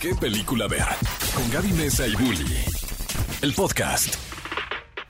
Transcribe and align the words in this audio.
qué 0.00 0.14
película 0.14 0.66
ver. 0.66 0.86
Con 1.34 1.50
Gaby 1.50 1.72
Mesa 1.72 2.06
y 2.06 2.14
Bully. 2.14 2.64
El 3.42 3.52
podcast. 3.54 4.14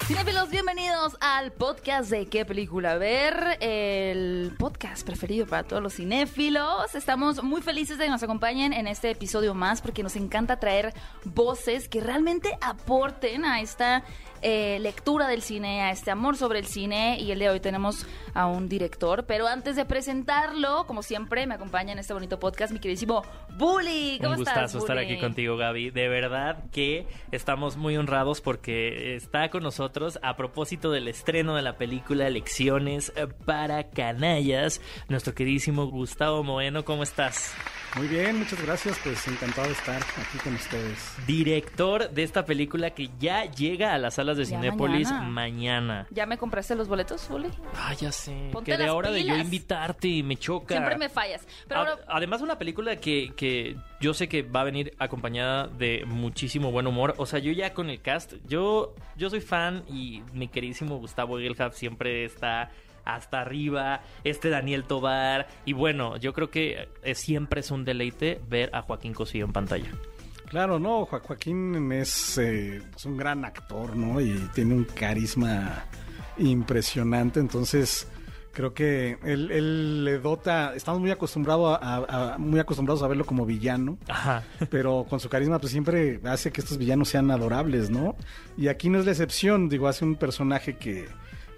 Cinefilos, 0.07 0.51
bienvenidos 0.51 1.17
al 1.21 1.53
podcast 1.53 2.11
de 2.11 2.27
qué 2.27 2.45
película 2.45 2.97
ver, 2.97 3.59
el 3.59 4.55
podcast 4.57 5.05
preferido 5.05 5.47
para 5.49 5.65
todos 5.65 5.83
los 5.83 5.95
cinéfilos. 5.95 6.95
Estamos 6.95 7.43
muy 7.43 7.61
felices 7.61 7.99
de 7.99 8.05
que 8.05 8.11
nos 8.11 8.23
acompañen 8.23 8.73
en 8.73 8.87
este 8.87 9.11
episodio 9.11 9.53
más 9.55 9.83
porque 9.83 10.05
nos 10.05 10.15
encanta 10.15 10.61
traer 10.61 10.95
voces 11.25 11.89
que 11.89 12.01
realmente 12.01 12.57
aporten 12.61 13.45
a 13.45 13.61
esta 13.61 14.05
eh, 14.49 14.79
lectura 14.79 15.27
del 15.27 15.43
cine, 15.43 15.83
a 15.83 15.91
este 15.91 16.13
amor 16.13 16.37
sobre 16.37 16.61
el 16.61 16.67
cine. 16.67 17.19
Y 17.19 17.33
el 17.33 17.41
de 17.41 17.51
hoy 17.51 17.59
tenemos 17.59 18.07
a 18.33 18.47
un 18.47 18.69
director, 18.69 19.27
pero 19.27 19.49
antes 19.49 19.75
de 19.75 19.85
presentarlo, 19.85 20.87
como 20.87 21.03
siempre, 21.03 21.49
me 21.49 21.57
acompaña 21.57 21.93
en 21.93 21.99
este 21.99 22.13
bonito 22.13 22.39
podcast 22.39 22.73
mi 22.73 22.79
queridísimo 22.79 23.25
Bully. 23.59 24.19
¿Cómo 24.21 24.35
Un 24.35 24.39
estás, 24.39 24.55
gustazo 24.55 24.79
estar 24.79 24.99
aquí 24.99 25.19
contigo, 25.19 25.57
Gaby. 25.57 25.91
De 25.91 26.09
verdad 26.09 26.63
que 26.71 27.09
estamos 27.33 27.77
muy 27.77 27.97
honrados 27.97 28.41
porque 28.41 29.17
está 29.17 29.49
con 29.51 29.65
nosotros 29.65 30.21
a 30.23 30.37
propósito 30.37 30.93
del 30.93 31.09
estreno 31.09 31.57
de 31.57 31.63
la 31.63 31.77
película 31.77 32.31
Lecciones 32.31 33.13
para 33.47 33.91
Canallas, 33.91 34.81
nuestro 35.09 35.35
queridísimo 35.35 35.87
Gustavo 35.87 36.45
Moeno. 36.45 36.85
¿Cómo 36.85 37.03
estás? 37.03 37.53
Muy 37.97 38.09
bien, 38.09 38.39
muchas 38.39 38.63
gracias. 38.63 38.99
Pues 39.03 39.27
encantado 39.27 39.69
de 39.69 39.73
estar 39.73 39.97
aquí 39.97 40.39
con 40.45 40.55
ustedes. 40.55 41.17
Director 41.27 42.11
de 42.11 42.23
esta 42.25 42.45
película 42.45 42.91
que 42.91 43.09
ya 43.19 43.47
llega 43.47 43.95
a 43.95 43.99
las 43.99 44.15
salas 44.15 44.36
de 44.37 44.45
Ya 44.45 44.51
Cinépolis 44.61 45.11
mañana. 45.11 45.29
mañana. 45.31 46.07
¿Ya 46.11 46.27
me 46.27 46.39
compraste 46.39 46.75
los 46.75 46.89
boletos, 46.89 47.29
Bully? 47.29 47.49
Ah, 47.75 47.95
ya 47.95 48.13
sé. 48.13 48.51
Ponte 48.53 48.73
que 48.73 48.77
de 48.79 48.85
las 48.87 48.95
hora 48.95 49.11
de 49.11 49.21
yo 49.21 49.33
pilas. 49.33 49.45
invitarte 49.45 50.09
y 50.09 50.23
me 50.23 50.37
choca. 50.37 50.75
Siempre 50.75 50.97
me 50.99 51.09
fallas. 51.09 51.47
Pero 51.69 51.81
ahora, 51.81 51.99
Además, 52.09 52.41
una 52.43 52.59
película 52.59 52.97
que, 52.97 53.33
que 53.37 53.77
yo 54.01 54.15
sé 54.15 54.29
que 54.29 54.43
va 54.43 54.61
a 54.63 54.65
venir 54.65 54.95
acompañada 54.99 55.67
de 55.69 56.05
muchísimo 56.07 56.71
buen 56.71 56.87
humor. 56.87 57.15
O 57.19 57.27
sea, 57.27 57.39
yo 57.39 57.53
ya 57.53 57.73
con 57.75 57.91
el 57.91 58.01
cast, 58.01 58.35
yo, 58.47 58.95
yo 59.17 59.31
soy 59.31 59.41
fan 59.41 59.85
y 59.89 60.23
mi 60.33 60.49
queridísimo 60.49 60.97
Gustavo 60.99 61.39
Gelhaf 61.39 61.75
siempre 61.75 62.25
está 62.25 62.71
hasta 63.05 63.41
arriba, 63.41 64.01
este 64.25 64.51
Daniel 64.51 64.83
Tobar. 64.85 65.47
Y 65.65 65.75
bueno, 65.75 66.17
yo 66.17 66.33
creo 66.33 66.51
que 66.51 66.89
eh, 67.05 67.15
siempre 67.15 67.61
es 67.61 67.71
un 67.71 67.85
deleite 67.85 68.41
ver 68.49 68.71
a 68.75 68.83
Joaquín 68.83 69.15
Cosío 69.15 69.45
en 69.45 69.53
pantalla. 69.53 69.91
Claro, 70.49 70.79
no, 70.79 71.05
Jo- 71.07 71.21
Joaquín 71.21 71.91
es, 71.93 72.39
eh, 72.39 72.81
es 72.97 73.05
un 73.05 73.17
gran 73.17 73.45
actor, 73.45 73.97
¿no? 73.97 74.21
Y 74.21 74.33
tiene 74.55 74.75
un 74.75 74.85
carisma 74.85 75.85
impresionante. 76.39 77.41
Entonces, 77.41 78.07
creo 78.53 78.73
que 78.73 79.19
él, 79.25 79.51
él 79.51 80.05
le 80.05 80.19
dota. 80.19 80.75
Estamos 80.75 81.01
muy 81.01 81.11
acostumbrados 81.11 81.79
a, 81.81 81.97
a- 81.97 82.35
a- 82.35 82.39
muy 82.39 82.61
acostumbrados 82.61 83.03
a 83.03 83.09
verlo 83.09 83.25
como 83.27 83.45
villano. 83.45 83.99
Ajá. 84.09 84.43
pero 84.71 85.05
con 85.09 85.21
su 85.21 85.29
carisma 85.29 85.59
pues 85.59 85.73
siempre 85.73 86.21
hace 86.25 86.53
que 86.53 86.61
estos 86.61 86.79
villanos 86.79 87.09
sean 87.09 87.31
adorables, 87.31 87.91
¿no? 87.91 88.17
Y 88.57 88.69
aquí 88.69 88.89
no 88.89 88.99
es 88.99 89.05
la 89.05 89.13
excepción, 89.13 89.69
digo, 89.69 89.89
hace 89.89 90.05
un 90.05 90.15
personaje 90.17 90.77
que, 90.77 91.07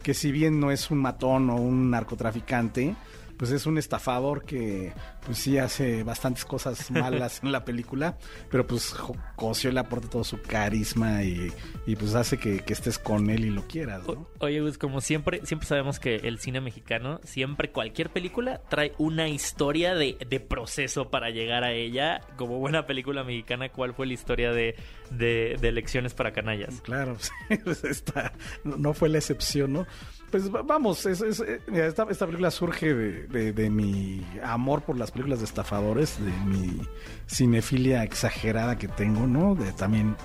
que 0.02 0.14
si 0.14 0.33
bien 0.33 0.58
no 0.61 0.70
es 0.70 0.91
un 0.91 0.98
matón 0.98 1.50
o 1.50 1.56
un 1.56 1.91
narcotraficante, 1.91 2.97
pues 3.39 3.50
es 3.53 3.64
un 3.67 3.78
estafador 3.78 4.44
que 4.44 4.92
pues 5.25 5.39
sí 5.39 5.56
hace 5.58 6.03
bastantes 6.03 6.44
cosas 6.44 6.91
malas 6.91 7.41
en 7.42 7.53
la 7.53 7.64
película, 7.64 8.19
pero 8.50 8.67
pues 8.67 8.95
Cosio 9.36 9.72
le 9.72 9.80
aporta 9.80 10.08
todo 10.11 10.25
su 10.25 10.42
carisma 10.42 11.22
y, 11.22 11.53
y, 11.86 11.97
pues 11.97 12.14
hace 12.14 12.36
que, 12.39 12.58
que 12.61 12.72
estés 12.72 12.98
con 12.98 13.30
él 13.30 13.45
y 13.47 13.50
lo 13.50 13.67
quieras, 13.67 14.03
¿no? 14.06 14.12
O- 14.12 14.28
Oye, 14.41 14.61
Gus, 14.61 14.77
como 14.78 15.00
siempre, 15.00 15.41
siempre 15.47 15.67
sabemos 15.69 15.98
que 16.00 16.17
el 16.17 16.39
cine 16.39 16.61
mexicano, 16.61 17.20
siempre 17.25 17.70
cualquier 17.70 18.11
película 18.11 18.61
trae 18.69 18.92
una 18.98 19.28
historia 19.28 19.95
de, 19.95 20.19
de 20.28 20.41
proceso 20.41 21.11
para 21.11 21.30
llegar 21.30 21.64
a 21.64 21.73
ella. 21.73 22.20
Como 22.36 22.58
buena 22.58 22.86
película 22.86 23.25
mexicana, 23.25 23.69
¿cuál 23.70 23.95
fue 23.95 24.06
la 24.06 24.14
historia 24.14 24.52
de, 24.52 24.75
de, 25.11 25.56
de 25.61 25.73
Lecciones 25.73 26.14
para 26.14 26.33
Canallas? 26.33 26.80
Claro, 26.83 27.17
pues 27.64 27.84
esta 27.84 28.33
no 28.64 28.95
fue 28.95 29.08
la 29.08 29.19
excepción, 29.19 29.73
¿no? 29.73 29.86
Pues 30.30 30.52
va- 30.55 30.62
vamos, 30.62 31.07
es- 31.07 31.20
es, 31.23 31.41
eh, 31.41 31.61
mira, 31.68 31.86
esta, 31.86 32.07
esta 32.11 32.27
película 32.27 32.51
surge 32.51 32.92
de, 32.95 33.27
de- 33.28 33.52
de 33.52 33.70
mi 33.70 34.24
amor 34.42 34.83
por 34.83 34.96
las 34.96 35.11
películas 35.11 35.39
de 35.40 35.44
estafadores, 35.46 36.18
de 36.24 36.33
mi 36.46 36.80
cinefilia 37.27 38.02
exagerada 38.05 38.77
que 38.78 38.89
tengo, 38.89 39.27
¿no? 39.27 39.55
De 39.55 39.72
también, 39.72 40.16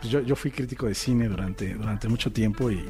pues 0.00 0.10
yo, 0.12 0.20
yo 0.20 0.36
fui 0.36 0.50
crítico 0.50 0.86
de 0.86 0.94
cine 0.94 1.28
durante, 1.28 1.74
durante 1.74 2.08
mucho 2.08 2.32
tiempo 2.32 2.70
y, 2.70 2.84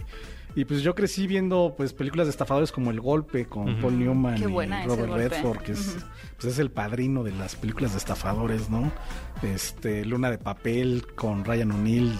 y 0.55 0.65
pues 0.65 0.83
yo 0.83 0.95
crecí 0.95 1.27
viendo 1.27 1.75
pues 1.77 1.93
películas 1.93 2.27
de 2.27 2.31
estafadores 2.33 2.73
como 2.73 2.91
El 2.91 3.01
Golpe 3.01 3.47
con. 3.47 3.81
Paul 3.81 3.99
Newman 3.99 4.35
Qué 4.37 4.45
y 4.45 4.47
Robert. 4.47 5.13
Redford, 5.13 5.59
que 5.59 5.73
es, 5.73 5.97
pues 6.41 6.53
es 6.55 6.59
el 6.59 6.71
padrino 6.71 7.23
de 7.23 7.33
las 7.33 7.55
películas 7.57 7.93
de 7.93 7.99
estafadores, 7.99 8.69
¿no? 8.71 8.91
Este, 9.43 10.05
Luna 10.05 10.31
de 10.31 10.39
Papel 10.39 11.07
con 11.15 11.45
Ryan 11.45 11.73
O'Neill 11.73 12.13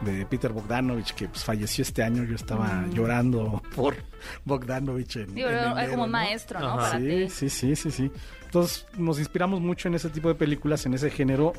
de 0.00 0.24
Peter 0.26 0.52
Bogdanovich 0.52 1.12
que 1.14 1.28
pues, 1.28 1.44
falleció 1.44 1.82
este 1.82 2.02
año. 2.02 2.24
Yo 2.24 2.34
estaba 2.36 2.84
llorando 2.92 3.62
por 3.74 3.96
Bogdanovich 4.44 5.16
en, 5.16 5.34
digo, 5.34 5.48
en 5.48 5.54
enero, 5.56 5.90
como 5.90 6.04
un 6.04 6.10
¿no? 6.10 6.18
maestro, 6.18 6.60
¿no? 6.60 6.76
Para 6.76 6.98
Sí, 6.98 7.06
ti. 7.06 7.28
sí, 7.30 7.48
sí, 7.50 7.76
sí, 7.76 7.90
sí. 7.90 8.12
Entonces 8.44 8.86
nos 8.96 9.18
inspiramos 9.18 9.60
mucho 9.60 9.88
en 9.88 9.94
ese 9.94 10.08
tipo 10.08 10.28
de 10.28 10.34
películas, 10.34 10.86
en 10.86 10.94
ese 10.94 11.10
género, 11.10 11.52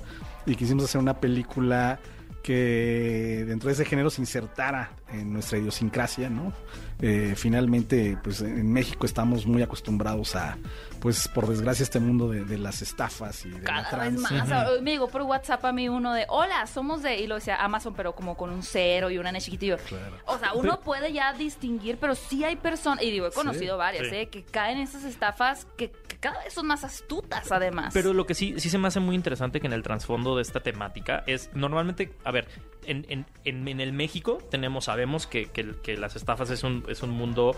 y 0.45 0.55
quisimos 0.55 0.85
hacer 0.85 0.99
una 0.99 1.19
película 1.19 1.99
que 2.44 3.44
dentro 3.47 3.67
de 3.67 3.73
ese 3.73 3.85
género 3.85 4.09
se 4.09 4.22
insertara 4.22 4.91
en 5.12 5.34
nuestra 5.34 5.58
idiosincrasia, 5.58 6.30
¿no? 6.30 6.53
Eh, 7.02 7.34
finalmente, 7.38 8.18
pues 8.22 8.42
en 8.42 8.72
México 8.74 9.06
estamos 9.06 9.46
muy 9.46 9.62
acostumbrados 9.62 10.36
a, 10.36 10.58
pues 11.00 11.30
por 11.30 11.47
desgracia, 11.47 11.84
este 11.84 12.00
mundo 12.00 12.30
de, 12.30 12.44
de 12.44 12.58
las 12.58 12.81
estafas 12.81 13.46
y 13.46 13.50
de 13.50 13.59
la 13.59 13.64
Cada 13.64 14.09
vez 14.09 14.20
más. 14.20 14.52
Ahora, 14.52 14.81
Me 14.81 14.92
llegó 14.92 15.08
por 15.08 15.22
WhatsApp 15.22 15.64
a 15.64 15.72
mí 15.72 15.88
uno 15.88 16.14
de, 16.14 16.25
hola, 16.28 16.68
somos 16.68 17.02
de, 17.02 17.18
y 17.18 17.28
lo 17.28 17.36
decía 17.36 17.56
Amazon, 17.64 17.94
pero 17.96 18.14
como 18.14 18.36
con 18.36 18.50
un 18.50 18.64
cero 18.64 19.09
y 19.09 19.18
una 19.18 19.30
N 19.30 19.40
chiquitillo. 19.40 19.78
Claro. 19.78 20.18
O 20.25 20.38
sea, 20.38 20.53
uno 20.53 20.81
puede 20.81 21.14
ya 21.14 21.31
distinguir, 21.34 21.97
pero 22.00 22.16
sí 22.16 22.44
hay 22.44 22.58
personas, 22.58 23.03
y 23.03 23.12
digo, 23.12 23.28
he 23.28 23.31
conocido 23.31 23.78
varias, 23.78 24.08
sí. 24.09 24.16
¿eh? 24.16 24.30
Que 24.30 24.44
caen 24.44 24.78
en 24.78 24.84
esas 24.84 25.06
estafas 25.06 25.66
que, 25.78 25.91
que 25.91 26.18
cada 26.18 26.44
vez 26.44 26.53
son 26.53 26.68
más 26.68 26.84
astutas, 26.84 27.50
además. 27.50 27.94
Pero 27.94 28.14
lo 28.14 28.26
que 28.26 28.34
sí, 28.34 28.56
sí 28.58 28.70
se 28.70 28.78
me 28.78 28.90
hace 28.90 29.00
muy 29.00 29.16
interesante 29.16 29.62
que 29.62 29.68
en 29.68 29.74
el 29.74 29.84
trasfondo 29.84 30.36
de 30.36 30.41
esta 30.41 30.59
temática 30.59 31.24
es 31.28 31.50
normalmente, 31.53 32.12
a 32.26 32.31
ver, 32.31 32.47
en, 32.86 33.06
en, 33.08 33.26
en, 33.46 33.68
en 33.68 33.80
el 33.80 33.94
México 33.94 34.40
tenemos, 34.50 34.90
sabemos 34.99 35.27
que, 35.27 35.45
que- 35.45 35.75
que 35.81 35.95
las 35.97 36.15
estafas 36.17 36.49
es 36.49 36.63
un, 36.63 36.83
es 36.89 37.01
un 37.03 37.11
mundo, 37.11 37.55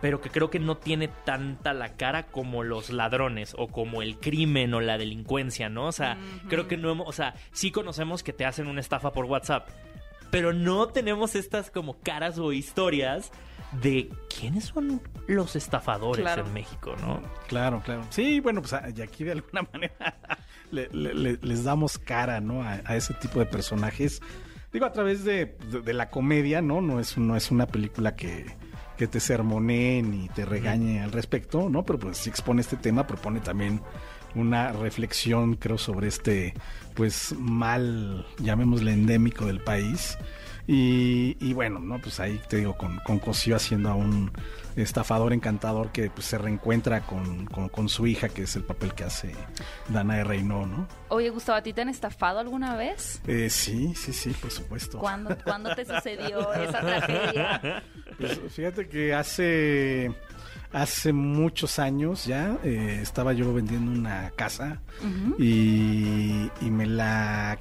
pero 0.00 0.22
que 0.22 0.30
creo 0.30 0.48
que 0.48 0.58
no 0.58 0.78
tiene 0.78 1.08
tanta 1.08 1.74
la 1.74 1.96
cara 1.96 2.22
como 2.28 2.62
los 2.62 2.88
ladrones 2.88 3.54
o 3.58 3.68
como 3.68 4.00
el 4.00 4.16
crimen 4.18 4.72
o 4.72 4.80
la 4.80 4.96
delincuencia, 4.96 5.68
¿no? 5.68 5.86
O 5.86 5.92
sea, 5.92 6.16
creo 6.48 6.68
que 6.68 6.78
no 6.78 6.90
hemos, 6.90 7.06
o 7.06 7.12
sea, 7.12 7.34
sí 7.52 7.70
conocemos 7.70 8.22
que 8.22 8.32
te 8.32 8.46
hacen 8.46 8.68
una 8.68 8.80
estafa 8.80 9.12
por 9.12 9.26
WhatsApp, 9.26 9.68
pero 10.30 10.54
no 10.54 10.88
tenemos 10.88 11.34
estas 11.34 11.70
como 11.70 11.98
caras 12.00 12.38
o 12.38 12.52
historias 12.54 13.30
de 13.82 14.08
quiénes 14.34 14.64
son 14.64 15.02
los 15.26 15.54
estafadores 15.56 16.22
Claro. 16.22 16.46
en 16.46 16.54
México, 16.54 16.96
¿no? 17.02 17.22
Claro, 17.48 17.82
claro. 17.84 18.02
Sí, 18.08 18.40
bueno, 18.40 18.62
pues 18.62 18.72
a- 18.72 18.88
y 18.88 19.02
aquí 19.02 19.24
de 19.24 19.32
alguna 19.32 19.62
manera 19.74 20.16
le- 20.70 20.88
le- 20.90 21.12
le- 21.14 21.38
les 21.42 21.64
damos 21.64 21.98
cara, 21.98 22.40
¿no? 22.40 22.62
A, 22.62 22.80
a 22.86 22.96
ese 22.96 23.12
tipo 23.14 23.38
de 23.40 23.46
personajes. 23.46 24.22
Digo, 24.72 24.86
a 24.86 24.92
través 24.92 25.24
de, 25.24 25.56
de- 25.70 25.80
de 25.82 25.92
la 25.92 26.08
comedia, 26.10 26.62
¿no? 26.62 26.80
No 26.80 26.98
es, 27.00 27.18
no 27.18 27.36
es 27.36 27.50
una 27.50 27.66
película 27.66 28.16
que, 28.16 28.46
que 28.96 29.06
te 29.06 29.20
sermonee 29.20 30.02
ni 30.02 30.28
te 30.30 30.44
regañe 30.46 31.00
al 31.02 31.12
respecto, 31.12 31.68
¿no? 31.68 31.84
Pero 31.84 31.98
pues 31.98 32.16
sí 32.18 32.30
expone 32.30 32.62
este 32.62 32.76
tema, 32.76 33.06
propone 33.06 33.40
también 33.40 33.80
una 34.34 34.72
reflexión, 34.72 35.56
creo, 35.56 35.76
sobre 35.76 36.08
este, 36.08 36.54
pues, 36.94 37.34
mal, 37.38 38.24
llamémosle 38.38 38.92
endémico 38.94 39.44
del 39.44 39.60
país. 39.60 40.16
Y, 40.66 41.36
y 41.40 41.52
bueno, 41.54 41.80
¿no? 41.80 42.00
Pues 42.00 42.20
ahí 42.20 42.40
te 42.48 42.58
digo, 42.58 42.76
con, 42.76 42.98
con 43.00 43.18
Cosío 43.18 43.56
haciendo 43.56 43.90
a 43.90 43.94
un 43.94 44.30
estafador 44.76 45.32
encantador 45.32 45.90
que 45.90 46.08
pues, 46.10 46.26
se 46.26 46.38
reencuentra 46.38 47.00
con, 47.02 47.46
con, 47.46 47.68
con 47.68 47.88
su 47.88 48.06
hija, 48.06 48.28
que 48.28 48.42
es 48.42 48.56
el 48.56 48.64
papel 48.64 48.94
que 48.94 49.04
hace 49.04 49.34
Dana 49.88 50.16
de 50.16 50.24
Reynó, 50.24 50.66
¿no? 50.66 50.86
Oye, 51.08 51.30
Gustavo, 51.30 51.58
¿a 51.58 51.62
ti 51.62 51.72
te 51.72 51.82
han 51.82 51.88
estafado 51.88 52.38
alguna 52.38 52.76
vez? 52.76 53.20
Eh, 53.26 53.50
sí, 53.50 53.94
sí, 53.94 54.12
sí, 54.12 54.30
por 54.30 54.50
supuesto. 54.50 54.98
¿Cuándo, 54.98 55.36
¿Cuándo 55.44 55.74
te 55.74 55.84
sucedió 55.84 56.52
esa 56.54 56.80
tragedia? 56.80 57.82
Pues, 58.18 58.40
fíjate 58.50 58.88
que 58.88 59.14
hace 59.14 60.12
hace 60.72 61.12
muchos 61.12 61.78
años 61.78 62.24
ya 62.24 62.56
eh, 62.64 63.00
estaba 63.02 63.34
yo 63.34 63.52
vendiendo 63.52 63.92
una 63.92 64.30
casa 64.30 64.80
y, 65.38 66.50
y 66.62 66.70
me 66.70 66.86
la 66.86 67.58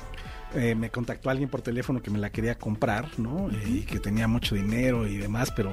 eh, 0.55 0.75
me 0.75 0.89
contactó 0.89 1.29
alguien 1.29 1.49
por 1.49 1.61
teléfono 1.61 2.01
que 2.01 2.11
me 2.11 2.19
la 2.19 2.29
quería 2.31 2.57
comprar, 2.57 3.07
¿no? 3.17 3.49
Eh, 3.49 3.63
y 3.65 3.81
que 3.81 3.99
tenía 3.99 4.27
mucho 4.27 4.55
dinero 4.55 5.07
y 5.07 5.17
demás, 5.17 5.51
pero 5.55 5.71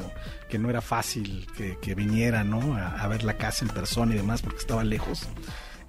que 0.49 0.59
no 0.59 0.71
era 0.71 0.81
fácil 0.81 1.47
que, 1.57 1.79
que 1.81 1.95
viniera, 1.95 2.45
¿no? 2.45 2.77
A, 2.77 3.03
a 3.03 3.09
ver 3.09 3.25
la 3.25 3.37
casa 3.37 3.65
en 3.65 3.71
persona 3.71 4.15
y 4.15 4.17
demás 4.17 4.43
porque 4.43 4.59
estaba 4.59 4.85
lejos. 4.85 5.29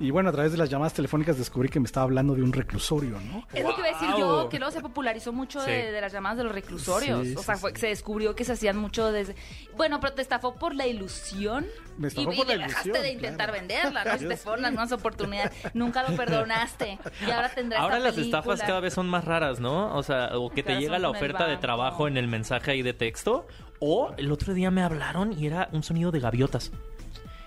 Y 0.02 0.12
bueno, 0.12 0.30
a 0.30 0.32
través 0.32 0.54
de 0.54 0.58
las 0.58 0.70
llamadas 0.70 0.94
telefónicas 0.94 1.38
descubrí 1.38 1.68
que 1.68 1.80
me 1.82 1.86
estaba 1.86 2.06
hablando 2.06 2.34
de 2.34 2.42
un 2.42 2.54
reclusorio, 2.54 3.20
¿no? 3.20 3.46
Es 3.54 3.64
lo 3.66 3.76
que 3.76 3.82
iba 3.82 3.90
a 3.90 3.92
decir 4.00 4.10
yo, 4.18 4.48
que 4.48 4.58
luego 4.58 4.72
se 4.72 4.80
popularizó 4.80 5.34
mucho 5.34 5.60
Sí. 5.60 5.70
de, 5.72 5.92
de 5.92 6.00
las 6.00 6.14
llamadas 6.14 6.38
de 6.38 6.46
los 6.46 6.54
reclusorios. 6.54 7.28
Sí, 7.28 7.36
o 7.36 7.44
sea, 7.44 7.56
sí. 7.56 7.62
fue- 7.62 7.76
se 7.76 7.88
descubrió 7.88 8.34
que 8.34 8.46
se 8.46 8.54
hacían 8.54 8.78
mucho 8.78 9.12
desde... 9.12 9.36
Bueno, 9.76 10.00
pero 10.00 10.14
te 10.14 10.22
estafó 10.22 10.56
por 10.56 10.74
la 10.74 10.88
ilusión. 10.88 11.66
Me 11.98 12.08
estafó 12.08 12.32
y, 12.32 12.38
por 12.38 12.46
y 12.46 12.56
la 12.58 12.68
dejaste 12.68 13.02
de 13.02 13.12
intentar 13.12 13.50
claro. 13.50 13.60
venderla, 13.68 14.06
¿no? 14.06 14.18
Te 14.30 14.38
fueron 14.38 14.62
las 14.62 14.72
nuevas 14.72 14.92
oportunidades. 14.94 15.52
Nunca 15.74 16.10
lo 16.10 16.16
perdonaste. 16.16 16.98
Y 17.28 17.32
ahora 17.32 17.50
tendrás 17.50 17.82
Ahora 17.82 18.00
las 18.00 18.18
estafas 18.18 18.62
cada 18.62 18.80
vez 18.80 18.94
son 18.94 19.08
más 19.10 19.26
raras, 19.26 19.60
¿no? 19.60 19.94
O 19.98 20.04
sea, 20.04 20.30
o 20.38 20.50
que 20.50 20.64
te 20.64 20.78
llega 20.80 20.98
la 20.98 21.10
oferta 21.10 21.46
de 21.46 21.58
trabajo 21.58 22.08
en 22.08 22.16
el 22.16 22.28
mensaje 22.30 22.72
ahí 22.72 22.82
de 22.84 22.94
texto. 22.94 23.48
O 23.82 24.14
el 24.18 24.32
otro 24.32 24.54
día 24.54 24.72
me 24.72 24.82
hablaron 24.82 25.34
y 25.38 25.46
era 25.48 25.68
un 25.74 25.84
sonido 25.84 26.12
de 26.12 26.20
gaviotas. 26.22 26.72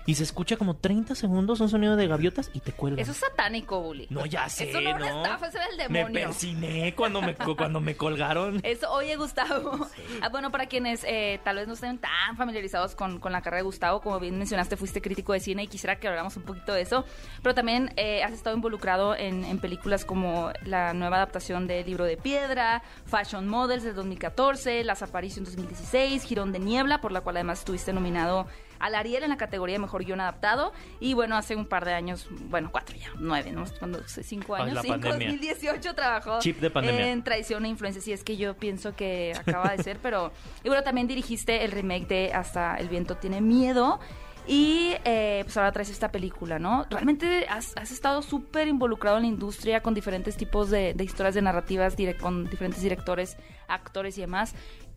Y 0.05 0.15
se 0.15 0.23
escucha 0.23 0.57
como 0.57 0.75
30 0.75 1.15
segundos 1.15 1.61
un 1.61 1.69
sonido 1.69 1.95
de 1.95 2.07
gaviotas 2.07 2.51
y 2.53 2.59
te 2.59 2.73
cuelgan. 2.73 2.99
Eso 2.99 3.11
es 3.11 3.17
satánico, 3.17 3.81
Bully. 3.81 4.07
No, 4.09 4.25
ya 4.25 4.49
sé, 4.49 4.69
Eso 4.69 4.81
no 4.81 4.89
es 4.89 4.95
una 4.97 5.09
¿no? 5.11 5.23
estafa, 5.23 5.47
eso 5.47 5.57
era 5.59 5.67
el 5.67 5.89
Me 5.89 5.99
demonio. 5.99 6.25
persiné 6.27 6.93
cuando 6.95 7.21
me, 7.21 7.35
cuando 7.35 7.79
me 7.79 7.95
colgaron. 7.95 8.59
Eso, 8.63 8.91
oye, 8.91 9.15
Gustavo. 9.15 9.87
Ah, 10.21 10.27
bueno, 10.29 10.51
para 10.51 10.65
quienes 10.65 11.03
eh, 11.05 11.39
tal 11.45 11.55
vez 11.55 11.67
no 11.67 11.73
estén 11.75 11.99
tan 11.99 12.35
familiarizados 12.35 12.95
con, 12.95 13.19
con 13.19 13.31
la 13.31 13.41
carrera 13.41 13.57
de 13.59 13.63
Gustavo, 13.63 14.01
como 14.01 14.19
bien 14.19 14.37
mencionaste, 14.37 14.75
fuiste 14.75 15.01
crítico 15.01 15.31
de 15.33 15.39
cine 15.39 15.63
y 15.63 15.67
quisiera 15.67 15.97
que 15.99 16.07
habláramos 16.07 16.35
un 16.35 16.43
poquito 16.43 16.73
de 16.73 16.81
eso. 16.81 17.05
Pero 17.41 17.55
también 17.55 17.93
eh, 17.95 18.23
has 18.23 18.33
estado 18.33 18.55
involucrado 18.55 19.15
en, 19.15 19.45
en 19.45 19.59
películas 19.59 20.03
como 20.03 20.51
la 20.65 20.93
nueva 20.93 21.15
adaptación 21.17 21.65
de 21.67 21.83
Libro 21.85 22.03
de 22.03 22.17
Piedra, 22.17 22.83
Fashion 23.05 23.47
Models 23.47 23.83
del 23.83 23.95
2014, 23.95 24.83
Las 24.83 25.01
Aparición 25.01 25.45
2016, 25.45 26.23
Girón 26.23 26.51
de 26.51 26.59
Niebla, 26.59 26.99
por 26.99 27.11
la 27.13 27.21
cual 27.21 27.37
además 27.37 27.59
estuviste 27.59 27.93
nominado 27.93 28.47
al 28.79 28.95
Ariel 28.95 29.23
en 29.23 29.29
la 29.29 29.37
categoría 29.37 29.75
de 29.75 29.79
Mejor 29.79 30.03
Guión 30.03 30.19
Adaptado. 30.21 30.73
Y 30.99 31.13
bueno, 31.13 31.35
hace 31.37 31.55
un 31.55 31.65
par 31.65 31.85
de 31.85 31.93
años, 31.93 32.27
bueno, 32.49 32.69
cuatro 32.71 32.95
ya, 32.95 33.09
nueve, 33.19 33.51
¿no? 33.51 33.65
Cuando, 33.79 34.01
cinco 34.07 34.55
años, 34.55 34.85
pandemia. 34.85 35.11
2018 35.29 35.95
trabajó 35.95 36.39
Chip 36.39 36.59
de 36.59 36.69
pandemia. 36.69 37.11
en 37.11 37.23
Traición 37.23 37.65
e 37.65 37.69
Influencia, 37.69 38.01
sí 38.01 38.11
es 38.13 38.23
que 38.23 38.37
yo 38.37 38.55
pienso 38.55 38.95
que 38.95 39.33
acaba 39.39 39.75
de 39.75 39.83
ser, 39.83 39.99
pero... 40.01 40.31
Y 40.63 40.67
bueno, 40.67 40.83
también 40.83 41.07
dirigiste 41.07 41.63
el 41.63 41.71
remake 41.71 42.07
de 42.07 42.33
Hasta 42.33 42.75
el 42.77 42.89
viento 42.89 43.15
tiene 43.17 43.41
miedo 43.41 43.99
y 44.45 44.91
eh, 45.05 45.41
pues 45.45 45.55
ahora 45.55 45.71
traes 45.71 45.89
esta 45.89 46.11
película, 46.11 46.59
¿no? 46.59 46.85
Realmente 46.89 47.45
has, 47.47 47.71
has 47.77 47.91
estado 47.91 48.21
súper 48.21 48.67
involucrado 48.67 49.15
en 49.17 49.23
la 49.23 49.29
industria 49.29 49.81
con 49.81 49.93
diferentes 49.93 50.35
tipos 50.35 50.69
de, 50.69 50.93
de 50.93 51.03
historias 51.05 51.33
de 51.35 51.41
narrativas, 51.41 51.97
direct- 51.97 52.19
con 52.19 52.49
diferentes 52.49 52.81
directores, 52.81 53.37
actores 53.69 54.17
y 54.17 54.21
demás. 54.21 54.53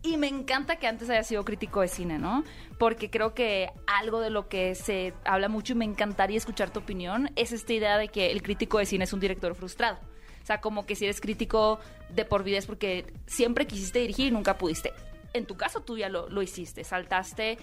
Y 0.07 0.15
me 0.15 0.27
encanta 0.29 0.77
que 0.77 0.87
antes 0.87 1.09
haya 1.09 1.23
sido 1.23 1.43
crítico 1.43 1.81
de 1.81 1.89
cine, 1.89 2.17
¿no? 2.17 2.45
Porque 2.79 3.09
creo 3.09 3.33
que 3.33 3.69
algo 3.87 4.21
de 4.21 4.29
lo 4.29 4.47
que 4.47 4.73
se 4.73 5.13
habla 5.25 5.49
mucho 5.49 5.73
y 5.73 5.75
me 5.75 5.83
encantaría 5.83 6.37
escuchar 6.37 6.69
tu 6.69 6.79
opinión 6.79 7.29
es 7.35 7.51
esta 7.51 7.73
idea 7.73 7.97
de 7.97 8.07
que 8.07 8.31
el 8.31 8.41
crítico 8.41 8.77
de 8.77 8.85
cine 8.85 9.03
es 9.03 9.11
un 9.11 9.19
director 9.19 9.53
frustrado. 9.53 9.97
O 10.41 10.45
sea, 10.45 10.61
como 10.61 10.85
que 10.85 10.95
si 10.95 11.03
eres 11.03 11.19
crítico 11.19 11.79
de 12.07 12.23
por 12.23 12.45
vida 12.45 12.57
es 12.57 12.65
porque 12.65 13.05
siempre 13.25 13.67
quisiste 13.67 13.99
dirigir 13.99 14.27
y 14.27 14.31
nunca 14.31 14.57
pudiste. 14.57 14.93
En 15.33 15.45
tu 15.45 15.57
caso 15.57 15.81
tú 15.81 15.97
ya 15.97 16.07
lo, 16.07 16.29
lo 16.29 16.41
hiciste, 16.41 16.85
saltaste, 16.85 17.57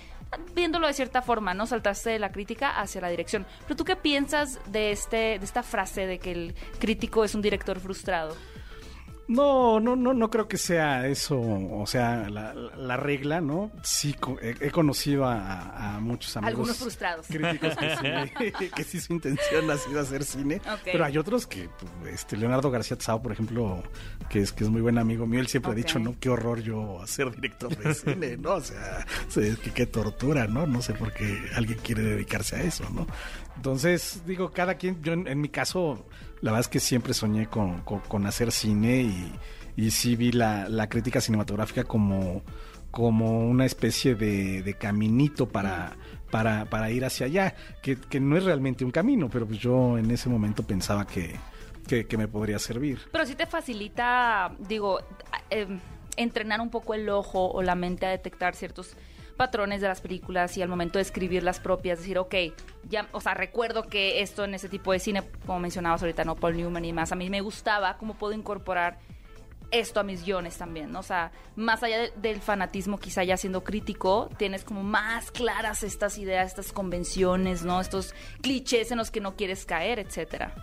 viéndolo 0.54 0.86
de 0.86 0.92
cierta 0.92 1.22
forma, 1.22 1.54
¿no? 1.54 1.64
Saltaste 1.64 2.10
de 2.10 2.18
la 2.18 2.30
crítica 2.30 2.78
hacia 2.78 3.00
la 3.00 3.08
dirección. 3.08 3.46
Pero 3.62 3.76
tú 3.76 3.84
qué 3.86 3.96
piensas 3.96 4.60
de, 4.70 4.92
este, 4.92 5.38
de 5.38 5.44
esta 5.46 5.62
frase 5.62 6.06
de 6.06 6.18
que 6.18 6.32
el 6.32 6.54
crítico 6.78 7.24
es 7.24 7.34
un 7.34 7.40
director 7.40 7.80
frustrado? 7.80 8.36
No, 9.26 9.80
no, 9.80 9.96
no, 9.96 10.12
no 10.12 10.28
creo 10.30 10.48
que 10.48 10.58
sea 10.58 11.06
eso, 11.08 11.40
o 11.40 11.86
sea, 11.86 12.28
la, 12.28 12.52
la- 12.52 12.76
la 12.76 12.96
regla, 12.98 13.40
¿no? 13.40 13.70
Sí, 13.82 14.14
he, 14.42 14.54
he 14.60 14.70
conocido 14.70 15.24
a, 15.24 15.96
a 15.96 16.00
muchos 16.00 16.36
amigos. 16.36 16.54
Algunos 16.58 16.76
frustrados. 16.76 17.26
Críticos 17.28 17.74
que 17.76 17.96
sí, 18.60 18.68
que 18.76 18.84
sí 18.84 19.00
su 19.00 19.12
intención 19.14 19.70
ha 19.70 19.78
sido 19.78 20.00
hacer 20.00 20.24
cine, 20.24 20.60
pero 20.84 21.04
hay 21.06 21.16
otros 21.16 21.46
que, 21.46 21.70
este, 22.12 22.36
Leonardo 22.36 22.70
García 22.70 22.98
Tsao, 22.98 23.22
por 23.22 23.32
ejemplo, 23.32 23.82
que 24.28 24.40
es, 24.40 24.52
que 24.52 24.64
es 24.64 24.70
muy 24.70 24.82
buen 24.82 24.98
amigo 24.98 25.26
mío, 25.26 25.40
él 25.40 25.46
siempre 25.48 25.72
ha 25.72 25.74
dicho, 25.74 25.98
no, 25.98 26.14
qué 26.20 26.28
horror 26.28 26.60
yo 26.60 27.00
ser 27.06 27.30
director 27.34 27.74
de 27.76 27.94
cine, 27.94 28.36
¿no? 28.36 28.54
O 28.54 28.60
sea, 28.60 29.06
que 29.34 29.70
qué 29.72 29.86
tortura, 29.86 30.46
¿no? 30.46 30.66
No 30.66 30.82
sé 30.82 30.92
por 30.92 31.12
qué 31.14 31.48
alguien 31.54 31.78
quiere 31.82 32.02
dedicarse 32.02 32.56
a 32.56 32.62
eso, 32.62 32.84
¿no? 32.90 33.06
Entonces, 33.56 34.22
digo, 34.26 34.50
cada 34.52 34.74
quien, 34.74 35.02
yo 35.02 35.12
en, 35.14 35.26
en 35.28 35.40
mi 35.40 35.48
caso, 35.48 36.06
la 36.44 36.50
verdad 36.50 36.60
es 36.60 36.68
que 36.68 36.78
siempre 36.78 37.14
soñé 37.14 37.46
con, 37.46 37.80
con- 37.80 38.26
hacer 38.26 38.52
cine 38.52 39.00
y, 39.00 39.32
y 39.76 39.90
sí 39.90 40.14
vi 40.14 40.30
la, 40.30 40.68
la 40.68 40.90
crítica 40.90 41.22
cinematográfica 41.22 41.84
como, 41.84 42.42
como 42.90 43.48
una 43.48 43.64
especie 43.64 44.14
de, 44.14 44.62
de 44.62 44.74
caminito 44.74 45.48
para, 45.48 45.96
para, 46.30 46.66
para 46.66 46.90
ir 46.90 47.02
hacia 47.06 47.24
allá, 47.24 47.54
que, 47.82 47.96
que 47.96 48.20
no 48.20 48.36
es 48.36 48.44
realmente 48.44 48.84
un 48.84 48.90
camino, 48.90 49.30
pero 49.30 49.46
pues 49.46 49.58
yo 49.58 49.96
en 49.96 50.10
ese 50.10 50.28
momento 50.28 50.62
pensaba 50.64 51.06
que, 51.06 51.34
que, 51.88 52.18
me 52.18 52.28
podría 52.28 52.58
servir. 52.58 52.98
Pero 53.10 53.24
sí 53.24 53.34
te 53.34 53.46
facilita, 53.46 54.54
digo, 54.68 54.98
eh, 55.48 55.66
entrenar 56.18 56.60
un 56.60 56.68
poco 56.68 56.92
el 56.92 57.08
ojo 57.08 57.52
o 57.52 57.62
la 57.62 57.74
mente 57.74 58.04
a 58.04 58.10
detectar 58.10 58.54
ciertos 58.54 58.96
patrones 59.36 59.80
de 59.80 59.88
las 59.88 60.00
películas 60.00 60.56
y 60.56 60.62
al 60.62 60.68
momento 60.68 60.98
de 60.98 61.02
escribir 61.02 61.42
las 61.42 61.60
propias, 61.60 61.98
decir, 61.98 62.18
ok, 62.18 62.34
ya, 62.88 63.08
o 63.12 63.20
sea, 63.20 63.34
recuerdo 63.34 63.82
que 63.84 64.20
esto 64.22 64.44
en 64.44 64.54
ese 64.54 64.68
tipo 64.68 64.92
de 64.92 64.98
cine, 64.98 65.22
como 65.46 65.60
mencionabas 65.60 66.02
ahorita, 66.02 66.24
¿no? 66.24 66.36
Paul 66.36 66.56
Newman 66.56 66.84
y 66.84 66.92
más, 66.92 67.12
a 67.12 67.16
mí 67.16 67.28
me 67.30 67.40
gustaba, 67.40 67.96
¿cómo 67.98 68.14
puedo 68.14 68.32
incorporar 68.32 68.98
esto 69.70 69.98
a 69.98 70.04
mis 70.04 70.24
guiones 70.24 70.56
también, 70.56 70.92
¿no? 70.92 71.00
O 71.00 71.02
sea, 71.02 71.32
más 71.56 71.82
allá 71.82 71.98
de- 71.98 72.12
del 72.16 72.40
fanatismo, 72.40 72.98
quizá 73.00 73.24
ya 73.24 73.36
siendo 73.36 73.64
crítico, 73.64 74.30
tienes 74.36 74.62
como 74.62 74.84
más 74.84 75.32
claras 75.32 75.82
estas 75.82 76.16
ideas, 76.18 76.46
estas 76.46 76.70
convenciones, 76.72 77.64
¿no? 77.64 77.80
Estos 77.80 78.14
clichés 78.40 78.92
en 78.92 78.98
los 78.98 79.10
que 79.10 79.20
no 79.20 79.34
quieres 79.34 79.64
caer, 79.64 79.98
etcétera. 79.98 80.54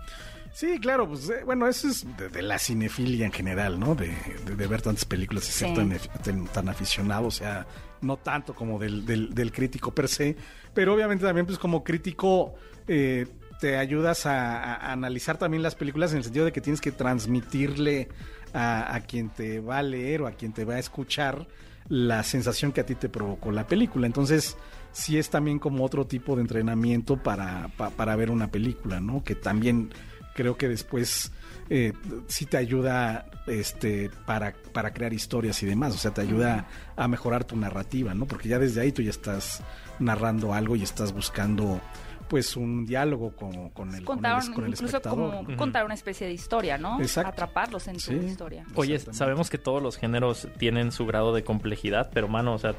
Sí, 0.53 0.79
claro, 0.79 1.07
pues 1.07 1.29
eh, 1.29 1.43
bueno, 1.45 1.67
eso 1.67 1.87
es 1.87 2.05
de, 2.17 2.27
de 2.29 2.41
la 2.41 2.59
cinefilia 2.59 3.25
en 3.25 3.31
general, 3.31 3.79
¿no? 3.79 3.95
De, 3.95 4.07
de- 4.45 4.55
de 4.55 4.67
ver 4.67 4.81
tantas 4.81 5.05
películas 5.05 5.47
y 5.47 5.51
ser 5.51 5.69
Sí. 5.69 5.73
tan, 5.75 5.91
ef- 5.91 6.09
tan, 6.23 6.45
tan 6.47 6.69
aficionado, 6.69 7.27
o 7.27 7.31
sea, 7.31 7.65
no 8.01 8.17
tanto 8.17 8.53
como 8.53 8.77
del, 8.77 9.05
del- 9.05 9.33
del 9.33 9.51
crítico 9.51 9.91
per 9.93 10.07
se, 10.09 10.35
pero 10.73 10.93
obviamente 10.93 11.23
también 11.25 11.45
pues 11.45 11.57
como 11.57 11.83
crítico 11.83 12.53
eh, 12.87 13.27
te 13.61 13.77
ayudas 13.77 14.25
a, 14.25 14.57
a- 14.61 14.75
a 14.75 14.91
analizar 14.91 15.37
también 15.37 15.63
las 15.63 15.75
películas 15.75 16.11
en 16.11 16.17
el 16.17 16.23
sentido 16.25 16.43
de 16.45 16.51
que 16.51 16.61
tienes 16.61 16.81
que 16.81 16.91
transmitirle 16.91 18.09
a, 18.53 18.93
a 18.93 18.99
quien 19.01 19.29
te 19.29 19.61
va 19.61 19.77
a 19.77 19.83
leer 19.83 20.21
o 20.23 20.27
a 20.27 20.31
quien 20.31 20.51
te 20.51 20.65
va 20.65 20.73
a 20.75 20.79
escuchar 20.79 21.47
la 21.87 22.23
sensación 22.23 22.71
que 22.73 22.81
a 22.81 22.85
ti 22.85 22.95
te 22.95 23.07
provocó 23.09 23.51
la 23.51 23.67
película. 23.67 24.05
Entonces, 24.05 24.57
sí 24.91 25.17
es 25.17 25.29
también 25.29 25.59
como 25.59 25.85
otro 25.85 26.05
tipo 26.05 26.35
de 26.35 26.41
entrenamiento 26.41 27.17
para, 27.17 27.69
pa- 27.77 27.89
para 27.91 28.15
ver 28.17 28.29
una 28.31 28.49
película, 28.51 28.99
¿no? 28.99 29.23
Que 29.23 29.35
también 29.35 29.89
creo 30.35 30.57
que 30.57 30.67
después 30.67 31.31
eh, 31.69 31.93
sí 32.27 32.45
te 32.45 32.57
ayuda 32.57 33.25
este 33.47 34.09
para, 34.25 34.53
para 34.73 34.93
crear 34.93 35.13
historias 35.13 35.61
y 35.63 35.65
demás, 35.65 35.93
o 35.93 35.97
sea, 35.97 36.11
te 36.11 36.21
ayuda 36.21 36.67
a 36.95 37.07
mejorar 37.07 37.43
tu 37.43 37.55
narrativa, 37.55 38.13
¿no? 38.13 38.25
Porque 38.25 38.49
ya 38.49 38.59
desde 38.59 38.81
ahí 38.81 38.91
tú 38.91 39.01
ya 39.01 39.09
estás 39.09 39.61
narrando 39.99 40.53
algo 40.53 40.75
y 40.75 40.83
estás 40.83 41.13
buscando 41.13 41.79
pues 42.27 42.55
un 42.55 42.85
diálogo 42.85 43.35
con, 43.35 43.69
con 43.71 43.89
el, 43.93 44.05
con 44.05 44.15
contar, 44.17 44.41
el, 44.41 44.53
con 44.53 44.63
el 44.63 44.69
incluso 44.71 44.85
espectador. 44.97 45.31
como 45.35 45.49
¿no? 45.49 45.57
contar 45.57 45.83
una 45.83 45.93
especie 45.95 46.27
de 46.27 46.33
historia, 46.33 46.77
¿no? 46.77 46.99
Exacto. 47.01 47.29
Atraparlos 47.31 47.87
en 47.89 47.99
Sí. 47.99 48.15
tu 48.15 48.25
historia. 48.25 48.65
Oye, 48.75 48.99
sabemos 48.99 49.49
que 49.49 49.57
todos 49.57 49.83
los 49.83 49.97
géneros 49.97 50.47
tienen 50.57 50.93
su 50.93 51.05
grado 51.05 51.33
de 51.33 51.43
complejidad, 51.43 52.09
pero 52.13 52.29
mano, 52.29 52.53
o 52.53 52.57
sea, 52.57 52.73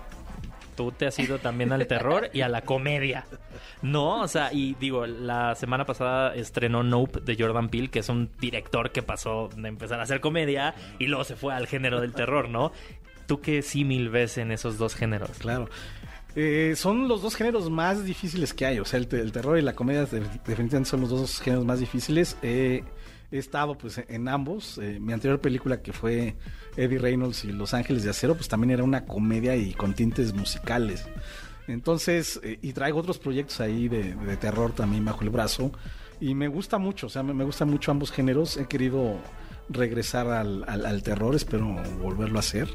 tú 0.75 0.93
te 0.93 1.07
has 1.07 1.19
ido 1.19 1.39
también 1.39 1.73
al 1.73 1.87
terror 1.87 2.31
y 2.33 2.41
a 2.43 2.49
la 2.49 2.63
comedia. 2.63 3.25
No, 3.83 4.21
o 4.21 4.29
sea, 4.29 4.53
y 4.53 4.75
digo, 4.79 5.07
la 5.07 5.55
semana 5.55 5.85
pasada 5.85 6.35
estrenó 6.35 6.83
Nope 6.83 7.21
de 7.21 7.37
Jordan 7.39 7.69
Peele, 7.69 7.89
que 7.89 8.01
es 8.01 8.09
un 8.09 8.31
director 8.41 8.91
que 8.91 9.03
pasó 9.03 9.49
de 9.57 9.69
empezar 9.69 10.01
a 10.01 10.05
hacer 10.05 10.21
comedia 10.21 10.75
y 10.99 11.07
luego 11.07 11.25
se 11.25 11.37
fue 11.37 11.55
al 11.55 11.67
género 11.67 12.01
del 12.01 12.13
terror, 12.13 12.49
¿no? 12.49 12.73
¿Tú 13.27 13.41
qué 13.41 13.63
símil 13.63 14.09
ves 14.09 14.39
en 14.39 14.53
esos 14.53 14.79
dos 14.79 14.95
géneros? 14.95 15.31
Claro. 15.39 15.69
Eh, 16.35 16.75
son 16.77 17.09
los 17.09 17.21
dos 17.23 17.35
géneros 17.35 17.71
más 17.71 18.05
difíciles 18.05 18.55
que 18.55 18.65
hay. 18.67 18.79
O 18.79 18.85
sea, 18.85 18.99
el, 18.99 19.07
te- 19.07 19.21
el 19.21 19.33
terror 19.33 19.59
y 19.59 19.63
la 19.63 19.75
comedia 19.75 20.07
de- 20.07 20.21
definitivamente 20.47 20.89
son 20.91 21.03
los 21.03 21.11
dos 21.11 21.41
géneros 21.41 21.65
más 21.67 21.79
difíciles. 21.81 22.37
Eh, 22.43 22.85
he 23.31 23.39
estado 23.39 23.77
pues 23.77 24.01
en 24.09 24.29
ambos. 24.29 24.79
Eh, 24.79 24.99
mi 25.01 25.13
anterior 25.13 25.41
película 25.41 25.83
que 25.83 25.93
fue 25.93 26.37
Eddie 26.77 26.99
Reynolds 26.99 27.45
y 27.45 27.53
Los 27.53 27.75
Ángeles 27.75 28.03
de 28.05 28.11
Acero, 28.11 28.35
pues 28.35 28.49
también 28.49 28.71
era 28.71 28.83
una 28.85 29.05
comedia 29.05 29.57
y 29.57 29.75
con 29.75 29.95
tintes 29.95 30.33
musicales. 30.33 31.05
Entonces, 31.69 32.41
eh, 32.43 32.59
y 32.63 32.73
traigo 32.73 32.99
otros 33.01 33.19
proyectos 33.19 33.61
ahí 33.61 33.89
de, 33.89 34.15
terror 34.41 34.73
también 34.73 35.05
bajo 35.05 35.23
el 35.23 35.31
brazo. 35.31 35.71
Y 36.21 36.35
me 36.35 36.49
gusta 36.49 36.79
mucho, 36.79 37.09
o 37.09 37.11
sea, 37.11 37.23
me, 37.23 37.35
me 37.35 37.45
gustan 37.45 37.69
mucho 37.69 37.91
ambos 37.91 38.11
géneros. 38.11 38.57
He 38.57 38.67
querido 38.67 39.19
regresar 39.69 40.29
al 40.29 41.03
terror, 41.03 41.35
espero 41.35 41.67
volverlo 42.01 42.39
a 42.39 42.41
hacer. 42.41 42.69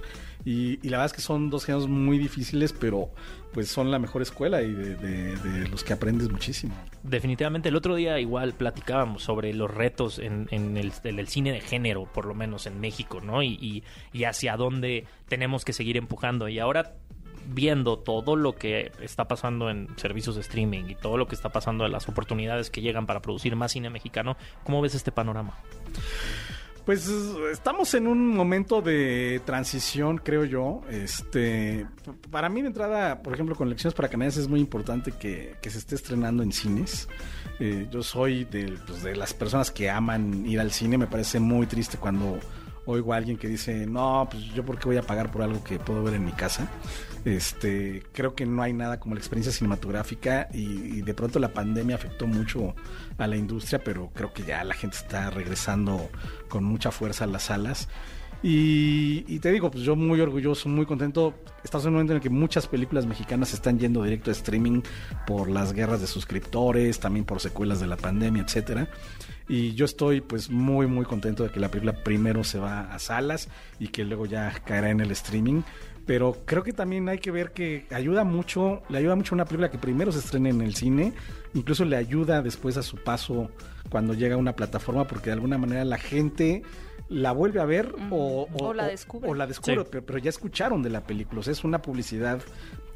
Y, 0.49 0.79
y 0.81 0.89
la 0.89 0.97
verdad 0.99 1.07
es 1.07 1.13
que 1.13 1.21
son 1.21 1.49
dos 1.49 1.65
géneros 1.65 1.89
muy 1.89 2.17
difíciles, 2.17 2.71
pero 2.71 3.09
pues 3.51 3.67
son 3.67 3.91
la 3.91 3.99
mejor 3.99 4.21
escuela 4.21 4.61
y 4.61 4.71
de, 4.71 4.95
de- 4.95 5.35
de 5.35 5.67
los 5.67 5.83
que 5.83 5.91
aprendes 5.91 6.29
muchísimo. 6.31 6.73
Definitivamente, 7.03 7.67
el 7.67 7.75
otro 7.75 7.95
día 7.95 8.17
igual 8.19 8.53
platicábamos 8.53 9.23
sobre 9.23 9.53
los 9.53 9.69
retos 9.69 10.19
en, 10.19 10.47
en 10.51 10.77
el, 10.77 10.93
el 11.03 11.27
cine 11.27 11.51
de 11.51 11.59
género, 11.59 12.05
por 12.13 12.25
lo 12.25 12.33
menos 12.33 12.65
en 12.65 12.79
México, 12.79 13.19
¿no? 13.19 13.43
Y, 13.43 13.57
y- 13.59 13.83
y 14.13 14.23
hacia 14.23 14.55
dónde 14.55 15.05
tenemos 15.27 15.65
que 15.65 15.73
seguir 15.73 15.97
empujando. 15.97 16.47
Y 16.47 16.59
ahora 16.59 16.93
viendo 17.49 17.97
todo 17.99 18.35
lo 18.37 18.55
que 18.55 18.91
está 19.01 19.25
pasando 19.27 19.69
en 19.69 19.87
servicios 19.97 20.35
de 20.35 20.41
streaming 20.41 20.85
y 20.89 20.95
todo 20.95 21.17
lo 21.17 21.27
que 21.27 21.35
está 21.35 21.49
pasando 21.49 21.85
en 21.85 21.91
las 21.91 22.07
oportunidades 22.09 22.69
que 22.69 22.81
llegan 22.81 23.05
para 23.05 23.21
producir 23.21 23.55
más 23.57 23.71
cine 23.73 23.89
mexicano, 23.89 24.37
¿cómo 24.63 24.81
ves 24.81 24.95
este 24.95 25.11
panorama? 25.11 25.57
Pues 26.87 27.05
estamos 27.51 27.93
en 27.95 28.07
un 28.07 28.33
momento 28.33 28.81
de 28.81 29.41
transición, 29.43 30.19
creo 30.19 30.45
yo. 30.45 30.83
Este, 30.89 31.85
para 32.31 32.47
mí 32.47 32.61
de 32.61 32.67
entrada, 32.67 33.21
por 33.21 33.33
ejemplo, 33.33 33.57
con 33.57 33.69
Lecciones 33.69 33.93
para 33.93 34.07
Canales 34.07 34.37
es 34.37 34.47
muy 34.47 34.61
importante 34.61 35.11
que, 35.11 35.57
que 35.61 35.69
se 35.69 35.79
esté 35.79 35.95
estrenando 35.95 36.43
en 36.43 36.53
cines. 36.53 37.09
Eh, 37.59 37.89
yo 37.91 38.03
soy 38.03 38.45
de, 38.45 38.79
pues, 38.87 39.03
de 39.03 39.17
las 39.17 39.33
personas 39.33 39.69
que 39.69 39.89
aman 39.89 40.45
ir 40.45 40.61
al 40.61 40.71
cine. 40.71 40.97
Me 40.97 41.07
parece 41.07 41.41
muy 41.41 41.67
triste 41.67 41.97
cuando 41.97 42.39
oigo 42.85 43.11
a 43.11 43.17
alguien 43.17 43.37
que 43.37 43.49
dice, 43.49 43.85
no, 43.85 44.25
pues 44.31 44.45
yo 44.53 44.63
por 44.63 44.79
qué 44.79 44.85
voy 44.85 44.97
a 44.97 45.03
pagar 45.03 45.29
por 45.29 45.41
algo 45.41 45.61
que 45.65 45.79
puedo 45.79 46.01
ver 46.03 46.13
en 46.13 46.23
mi 46.23 46.31
casa. 46.31 46.69
Este, 47.25 48.03
creo 48.13 48.35
que 48.35 48.45
no 48.45 48.61
hay 48.61 48.73
nada 48.73 48.99
como 48.99 49.15
la 49.15 49.19
experiencia 49.19 49.51
cinematográfica 49.51 50.47
y, 50.53 51.01
de 51.01 51.13
pronto 51.13 51.39
la 51.39 51.53
pandemia 51.53 51.95
afectó 51.95 52.27
mucho 52.27 52.73
a 53.17 53.27
la 53.27 53.35
industria, 53.35 53.83
pero 53.83 54.11
creo 54.13 54.33
que 54.33 54.43
ya 54.43 54.63
la 54.63 54.73
gente 54.73 54.97
está 54.97 55.29
regresando 55.29 56.09
con 56.47 56.63
mucha 56.63 56.91
fuerza 56.91 57.25
a 57.25 57.27
las 57.27 57.43
salas. 57.43 57.87
Y, 58.43 59.39
te 59.39 59.51
digo, 59.51 59.71
pues 59.71 59.83
yo 59.83 59.95
muy 59.95 60.21
orgulloso, 60.21 60.69
muy 60.69 60.85
contento. 60.85 61.33
Estamos 61.63 61.85
en 61.85 61.89
un 61.89 61.93
momento 61.95 62.13
en 62.13 62.17
el 62.17 62.23
que 62.23 62.29
muchas 62.29 62.67
películas 62.67 63.05
mexicanas 63.05 63.53
están 63.53 63.79
yendo 63.79 64.03
directo 64.03 64.29
a 64.29 64.33
streaming 64.33 64.83
por 65.25 65.49
las 65.49 65.73
guerras 65.73 66.01
de 66.01 66.07
suscriptores, 66.07 66.99
también 66.99 67.25
por 67.25 67.39
secuelas 67.39 67.79
de 67.79 67.87
la 67.87 67.97
pandemia, 67.97 68.43
etcétera. 68.43 68.89
Y 69.49 69.73
yo 69.73 69.85
estoy 69.85 70.21
pues 70.21 70.49
muy 70.49 70.87
muy 70.87 71.05
contento 71.05 71.43
de 71.43 71.49
que 71.49 71.59
la 71.59 71.69
película 71.69 72.03
primero 72.03 72.43
se 72.43 72.59
va 72.59 72.93
a 72.93 72.99
salas 72.99 73.47
y 73.79 73.87
que 73.87 74.03
luego 74.03 74.25
ya 74.25 74.53
caerá 74.65 74.89
en 74.89 74.99
el 74.99 75.11
streaming. 75.11 75.61
Pero 76.07 76.37
creo 76.45 76.63
que 76.63 76.71
también 76.71 77.07
hay 77.09 77.19
que 77.19 77.31
ver 77.31 77.51
que 77.51 77.85
ayuda 77.91 78.23
mucho, 78.23 78.81
le 78.89 78.97
ayuda 78.97 79.15
mucho 79.15 79.35
a 79.35 79.37
una 79.37 79.45
película 79.45 79.69
que 79.69 79.77
primero 79.77 80.11
se 80.11 80.19
estrene 80.19 80.49
en 80.49 80.61
el 80.61 80.73
cine, 80.73 81.13
incluso 81.53 81.83
le 81.83 81.97
ayuda 81.97 82.41
después 82.41 82.77
a 82.77 82.81
su 82.81 82.95
paso 82.95 83.51
cuando 83.89 84.13
llega 84.13 84.35
a 84.35 84.37
una 84.37 84.55
plataforma, 84.55 85.05
porque 85.05 85.25
de 85.25 85.33
alguna 85.33 85.57
manera 85.57 85.83
la 85.83 85.97
gente 85.97 86.63
la 87.09 87.33
vuelve 87.33 87.59
a 87.59 87.65
ver 87.65 87.93
o, 88.09 88.47
la 88.73 88.87
descubre. 88.87 89.29
O, 89.29 89.33
la 89.33 89.47
descubre, 89.47 89.83
pero, 89.83 90.17
ya 90.17 90.29
escucharon 90.29 90.81
de 90.81 90.89
la 90.89 91.01
película. 91.01 91.41
es 91.41 91.63
una 91.65 91.81
publicidad 91.81 92.39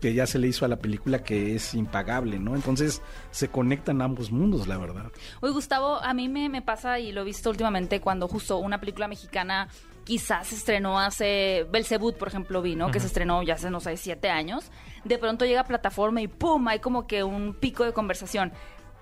que 0.01 0.13
ya 0.13 0.25
se 0.25 0.39
le 0.39 0.48
hizo 0.48 0.65
a 0.65 0.67
la 0.67 0.77
película 0.77 1.24
que 1.24 1.55
es 1.55 1.75
impagable, 1.75 2.39
¿no? 2.39 2.55
Entonces 2.55 3.01
se 3.29 3.50
conectan 3.50 4.01
ambos 4.01 4.31
mundos, 4.31 4.67
la 4.67 4.77
verdad. 4.77 5.12
Oye, 5.41 5.53
Gustavo, 5.53 6.01
a 6.01 6.13
mí 6.13 6.27
me, 6.27 6.50
me 6.50 6.62
pasa 6.62 7.00
y 7.00 7.12
lo 7.12 7.22
he 7.22 7.25
visto 7.25 7.50
últimamente 7.50 8.01
cuando 8.01 8.27
justo 8.27 8.58
una 8.58 8.79
película 8.79 9.08
mexicana 9.08 9.70
quizás 10.03 10.48
se 10.48 10.55
estrenó 10.55 11.00
hace 11.00 11.67
Belzebut, 11.72 12.17
por 12.17 12.27
ejemplo, 12.27 12.62
vi, 12.62 12.75
¿no? 12.75 12.89
Que 12.89 13.00
se 13.00 13.08
estrenó 13.08 13.43
ya 13.43 13.53
hace, 13.53 13.70
no 13.70 13.79
sé, 13.79 13.96
siete 13.98 14.29
años. 14.29 14.72
De 15.03 15.17
pronto 15.20 15.46
llega 15.46 15.62
a 15.62 15.65
plataforma 15.65 16.22
y 16.22 16.27
¡pum! 16.27 16.67
Hay 16.67 16.79
como 16.79 17.05
que 17.05 17.24
un 17.24 17.53
pico 17.53 17.86
de 17.86 17.93
conversación. 17.93 18.51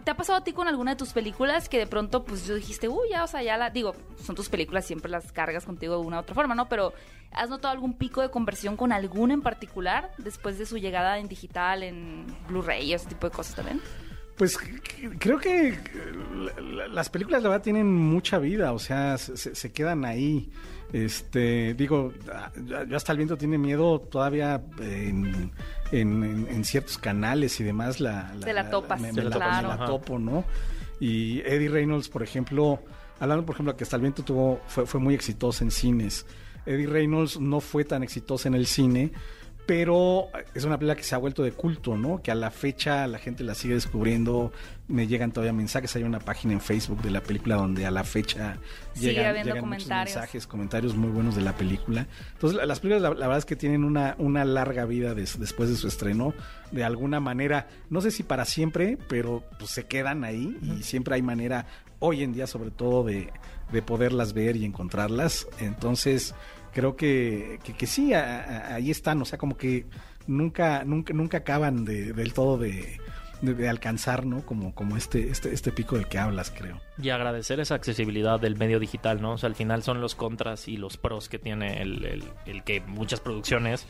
¿Te 0.04 0.12
ha 0.12 0.18
pasado 0.18 0.40
a 0.40 0.44
ti 0.44 0.54
con 0.54 0.68
alguna 0.68 0.92
de 0.92 0.98
tus 0.98 1.14
películas 1.14 1.70
que 1.70 1.78
de 1.78 1.86
pronto, 1.86 2.24
pues 2.24 2.48
yo 2.48 2.56
dijiste, 2.56 2.88
uy, 2.88 3.10
ya, 3.12 3.24
o 3.24 3.28
sea, 3.28 3.44
ya 3.44 3.58
la. 3.58 3.70
Digo, 3.70 3.94
son 4.24 4.36
tus 4.36 4.50
películas, 4.50 4.86
siempre 4.86 5.12
las 5.12 5.32
cargas 5.32 5.66
contigo 5.66 5.96
de 6.00 6.06
una 6.06 6.18
u 6.18 6.20
otra 6.22 6.34
forma, 6.34 6.56
¿no? 6.56 6.70
Pero, 6.70 6.94
¿has 7.32 7.50
notado 7.50 7.74
algún 7.74 7.94
pico 7.94 8.22
de 8.22 8.32
conversión 8.32 8.78
con 8.78 8.92
alguna 8.92 9.34
en 9.34 9.42
particular 9.42 10.12
después 10.18 10.58
de 10.58 10.66
su 10.66 10.78
llegada 10.78 11.20
en 11.20 11.28
digital, 11.28 11.84
en 11.84 12.26
Blu-ray 12.48 12.94
ese 12.94 13.08
tipo 13.10 13.28
de 13.28 13.36
cosas 13.36 13.56
también? 13.56 13.82
Pues 14.40 14.58
creo 15.20 15.38
que 15.38 15.78
las 16.94 17.10
películas, 17.10 17.44
la 17.44 17.50
verdad, 17.50 17.62
tienen 17.62 17.94
mucha 17.94 18.40
vida, 18.40 18.72
o 18.72 18.80
sea, 18.80 19.18
se, 19.18 19.72
quedan 19.74 20.06
ahí. 20.06 20.50
Este, 20.94 21.74
digo, 21.74 22.14
yo 22.88 22.96
hasta 22.96 23.12
el 23.12 23.18
viento 23.18 23.36
tiene 23.36 23.58
miedo 23.58 24.00
todavía 24.00 24.64
en, 24.80 25.52
ciertos 26.64 26.98
canales 26.98 27.60
y 27.60 27.66
demás. 27.66 28.00
La, 28.00 28.34
la, 28.40 28.54
la 28.54 28.70
topas, 28.70 29.02
me, 29.02 29.12
la, 29.12 29.84
topo, 29.86 30.18
¿no? 30.18 30.46
Y 31.02 31.42
Eddie 31.42 31.68
Reynolds, 31.68 32.08
por 32.08 32.24
ejemplo, 32.24 32.80
hablando, 33.20 33.46
por 33.46 33.56
ejemplo, 33.56 33.76
que 33.76 33.84
hasta 33.84 33.98
el 33.98 34.04
viento 34.04 34.24
tuvo, 34.24 34.62
fue, 34.68 34.86
fue 34.86 35.02
muy 35.02 35.16
exitoso 35.16 35.66
en 35.66 35.72
cines. 35.72 36.26
Eddie 36.66 36.88
Reynolds 36.88 37.42
no 37.42 37.60
fue 37.60 37.84
tan 37.84 38.04
exitoso 38.04 38.48
en 38.48 38.54
el 38.54 38.68
cine 38.68 39.12
pero 39.70 40.30
es 40.56 40.64
una 40.64 40.80
película 40.80 40.96
que 40.96 41.04
se 41.04 41.14
ha 41.14 41.20
vuelto 41.20 41.44
de 41.44 41.52
culto, 41.52 41.96
¿no? 41.96 42.24
Que 42.24 42.32
a 42.32 42.36
la 42.36 42.50
fecha 42.50 43.06
la 43.06 43.20
gente 43.20 43.44
la 43.44 43.54
sigue 43.54 43.76
descubriendo, 43.76 44.52
me 44.88 45.06
llegan 45.06 45.32
todavía 45.32 45.54
mensajes, 45.54 45.96
hay 45.96 46.02
una 46.02 46.18
página 46.18 46.54
en 46.54 46.60
Facebook 46.60 47.04
de 47.04 47.12
la 47.12 47.22
película 47.22 47.56
donde 47.56 47.86
a 47.86 47.92
la 47.92 48.04
fecha 48.04 48.58
llegan, 49.00 49.68
muchos 49.68 49.88
mensajes, 49.88 50.48
comentarios 50.48 50.96
muy 50.96 51.12
buenos 51.12 51.36
de 51.36 51.44
la 51.44 51.56
película. 51.56 52.08
Entonces 52.34 52.66
las 52.66 52.80
películas 52.80 53.04
la, 53.04 53.28
verdad 53.28 53.38
es 53.38 53.46
que 53.46 53.56
tienen 53.56 53.84
una, 53.84 54.16
una 54.18 54.44
larga 54.44 54.86
vida 54.86 55.14
después 55.14 55.70
de 55.70 55.76
su 55.76 55.88
estreno, 55.88 56.34
de 56.72 56.84
alguna 56.84 57.20
manera, 57.20 57.68
no 57.92 58.02
sé 58.02 58.10
si 58.10 58.24
para 58.24 58.46
siempre, 58.46 58.98
pero 59.08 59.44
pues 59.60 59.70
se 59.70 59.86
quedan 59.86 60.24
ahí 60.24 60.58
y 60.64 60.82
siempre 60.82 61.14
hay 61.14 61.22
manera, 61.22 61.68
hoy 62.00 62.24
en 62.24 62.34
día 62.34 62.48
sobre 62.48 62.72
todo, 62.72 63.04
de, 63.04 63.32
de 63.72 63.82
poderlas 63.84 64.34
ver 64.34 64.56
y 64.56 64.66
encontrarlas. 64.66 65.48
Entonces 65.60 66.34
creo 66.74 66.96
que, 66.96 67.60
que, 67.78 67.88
sí, 67.88 68.14
ahí 68.14 68.92
están, 68.92 69.22
o 69.22 69.26
sea, 69.26 69.38
como 69.38 69.58
que 69.58 69.86
nunca, 70.28 70.84
nunca, 70.84 71.14
nunca 71.14 71.38
acaban 71.40 71.86
de, 71.86 72.14
del 72.14 72.34
todo 72.34 72.58
de, 72.58 73.00
de, 73.42 73.70
alcanzar, 73.70 74.26
¿no? 74.26 74.46
Como, 74.46 74.74
como 74.76 74.98
este, 74.98 75.30
este, 75.30 75.54
este 75.54 75.72
pico 75.72 75.96
del 75.96 76.08
que 76.08 76.18
hablas, 76.18 76.52
creo. 76.52 76.80
Y 77.02 77.10
agradecer 77.10 77.60
esa 77.60 77.76
accesibilidad 77.76 78.40
del 78.40 78.58
medio 78.58 78.80
digital, 78.80 79.22
¿no? 79.22 79.34
O 79.34 79.38
sea, 79.38 79.48
al 79.48 79.56
final 79.56 79.84
son 79.84 80.02
los 80.02 80.16
contras 80.16 80.68
y 80.68 80.78
los 80.78 80.98
pros 80.98 81.30
que 81.30 81.40
tiene 81.40 81.82
el, 81.82 82.06
el, 82.06 82.24
el 82.46 82.64
que 82.64 82.82
muchas 82.82 83.20
producciones 83.20 83.86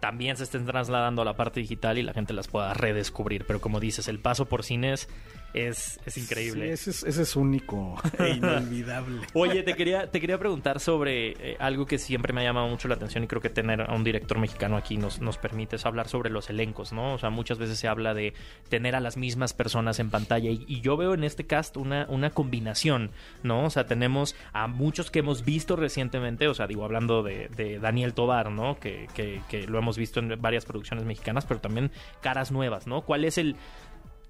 también 0.00 0.36
se 0.36 0.44
estén 0.44 0.66
trasladando 0.66 1.22
a 1.22 1.24
la 1.24 1.36
parte 1.36 1.60
digital 1.60 1.98
y 1.98 2.02
la 2.02 2.12
gente 2.12 2.32
las 2.32 2.48
pueda 2.48 2.74
redescubrir. 2.74 3.44
Pero 3.46 3.60
como 3.60 3.80
dices, 3.80 4.08
el 4.08 4.20
paso 4.20 4.46
por 4.46 4.62
cines 4.62 5.08
es, 5.56 5.98
es 6.04 6.18
increíble. 6.18 6.70
ese, 6.70 6.90
es, 6.90 7.36
único 7.36 7.96
e 8.18 8.28
inolvidable. 8.36 9.26
Oye, 9.32 9.62
te 9.62 9.74
quería, 9.74 10.10
te 10.10 10.20
quería 10.20 10.38
preguntar 10.38 10.80
sobre 10.80 11.30
eh, 11.30 11.56
algo 11.58 11.86
que 11.86 11.98
siempre 11.98 12.34
me 12.34 12.42
ha 12.42 12.44
llamado 12.44 12.68
mucho 12.68 12.88
la 12.88 12.94
atención 12.94 13.24
y 13.24 13.26
creo 13.26 13.40
que 13.40 13.48
tener 13.48 13.80
a 13.80 13.94
un 13.94 14.04
director 14.04 14.38
mexicano 14.38 14.76
aquí 14.76 14.98
nos, 14.98 15.20
nos 15.20 15.38
permite 15.38 15.76
es 15.76 15.86
hablar 15.86 16.08
sobre 16.08 16.28
los 16.28 16.50
elencos, 16.50 16.92
¿no? 16.92 17.14
O 17.14 17.18
sea, 17.18 17.30
muchas 17.30 17.58
veces 17.58 17.78
se 17.78 17.88
habla 17.88 18.12
de 18.12 18.34
tener 18.68 18.94
a 18.94 19.00
las 19.00 19.16
mismas 19.16 19.54
personas 19.54 19.98
en 19.98 20.10
pantalla 20.10 20.50
y, 20.50 20.80
yo 20.82 20.96
veo 20.96 21.14
en 21.14 21.24
este 21.24 21.46
cast 21.46 21.78
una, 21.78 22.06
una 22.10 22.30
combinación, 22.30 23.10
¿no? 23.42 23.64
O 23.64 23.70
sea, 23.70 23.86
tenemos 23.86 24.36
a 24.52 24.68
muchos 24.68 25.10
que 25.10 25.20
hemos 25.20 25.44
visto 25.44 25.74
recientemente, 25.74 26.48
o 26.48 26.54
sea, 26.54 26.66
digo, 26.66 26.84
hablando 26.84 27.22
de, 27.22 27.48
de 27.56 27.78
Daniel 27.78 28.12
Tobar, 28.12 28.50
¿no? 28.50 28.78
Que, 28.78 29.08
que, 29.14 29.40
que 29.48 29.66
lo 29.66 29.78
hemos 29.78 29.96
visto 29.96 30.20
en 30.20 30.40
varias 30.40 30.66
producciones 30.66 31.06
mexicanas, 31.06 31.46
pero 31.46 31.60
también 31.60 31.90
caras 32.20 32.52
nuevas, 32.52 32.86
¿no? 32.86 33.02
¿Cuál 33.02 33.24
es 33.24 33.38
el 33.38 33.56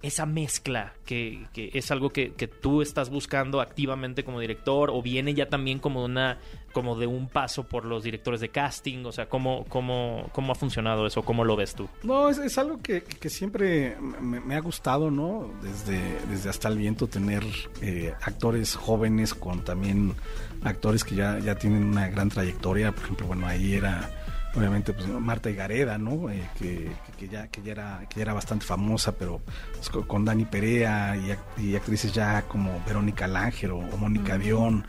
esa 0.03 0.27
mezcla 0.27 0.93
que, 1.05 1.47
es 1.55 1.91
algo 1.91 2.11
que, 2.11 2.31
tú 2.61 2.83
estás 2.83 3.11
buscando 3.11 3.61
activamente 3.61 4.25
como 4.25 4.41
director 4.41 4.91
o 4.91 5.03
viene 5.03 5.35
ya 5.35 5.49
también 5.49 5.79
como 5.79 6.05
una 6.05 6.39
como 6.73 6.97
de 6.97 7.07
un 7.07 7.29
paso 7.29 7.65
por 7.65 7.87
los 7.87 8.05
directores 8.05 8.41
de 8.41 8.51
casting 8.51 9.05
o 9.07 9.13
sea 9.13 9.29
cómo 9.29 9.65
cómo, 9.69 10.29
cómo 10.33 10.53
ha 10.53 10.55
funcionado 10.55 11.07
eso 11.07 11.23
cómo 11.23 11.45
lo 11.45 11.57
ves 11.57 11.75
tú 11.75 11.89
no 12.03 12.29
es, 12.29 12.37
es 12.39 12.59
algo 12.59 12.83
que, 12.83 13.03
que 13.03 13.31
siempre 13.31 13.97
me, 14.01 14.55
ha 14.55 14.61
gustado 14.61 15.11
no 15.11 15.51
desde 15.63 16.01
desde 16.29 16.51
hasta 16.51 16.69
el 16.69 16.77
viento 16.77 17.07
tener 17.07 17.43
eh, 17.81 18.13
actores 18.21 18.77
jóvenes 18.77 19.33
con 19.33 19.65
también 19.65 20.15
actores 20.63 21.05
que 21.05 21.15
ya 21.15 21.39
ya 21.39 21.57
tienen 21.57 21.85
una 21.85 22.09
gran 22.09 22.29
trayectoria. 22.29 22.93
Por 22.93 23.05
ejemplo 23.05 23.27
bueno 23.27 23.47
ahí 23.47 23.75
era 23.75 24.11
obviamente 24.57 24.93
pues 24.93 25.07
Marta 25.09 25.51
Gareda, 25.51 25.99
¿no? 25.99 26.31
Eh, 26.31 26.49
que, 26.59 26.91
que, 27.19 27.29
ya, 27.29 27.49
que, 27.49 27.63
ya 27.63 27.73
era, 27.73 28.07
que 28.09 28.17
ya 28.17 28.23
era 28.23 28.33
bastante 28.33 28.65
famosa, 28.65 29.13
pero 29.17 29.41
pues, 29.75 29.89
con 29.91 30.25
Dani 30.25 30.45
Perea 30.45 31.17
y, 31.59 31.75
actrices 31.75 32.13
ya 32.13 32.43
como 32.43 32.83
Verónica 32.87 33.27
Lángero 33.27 33.79
o 33.79 33.97
Mónica 33.97 34.39
Dion. 34.39 34.87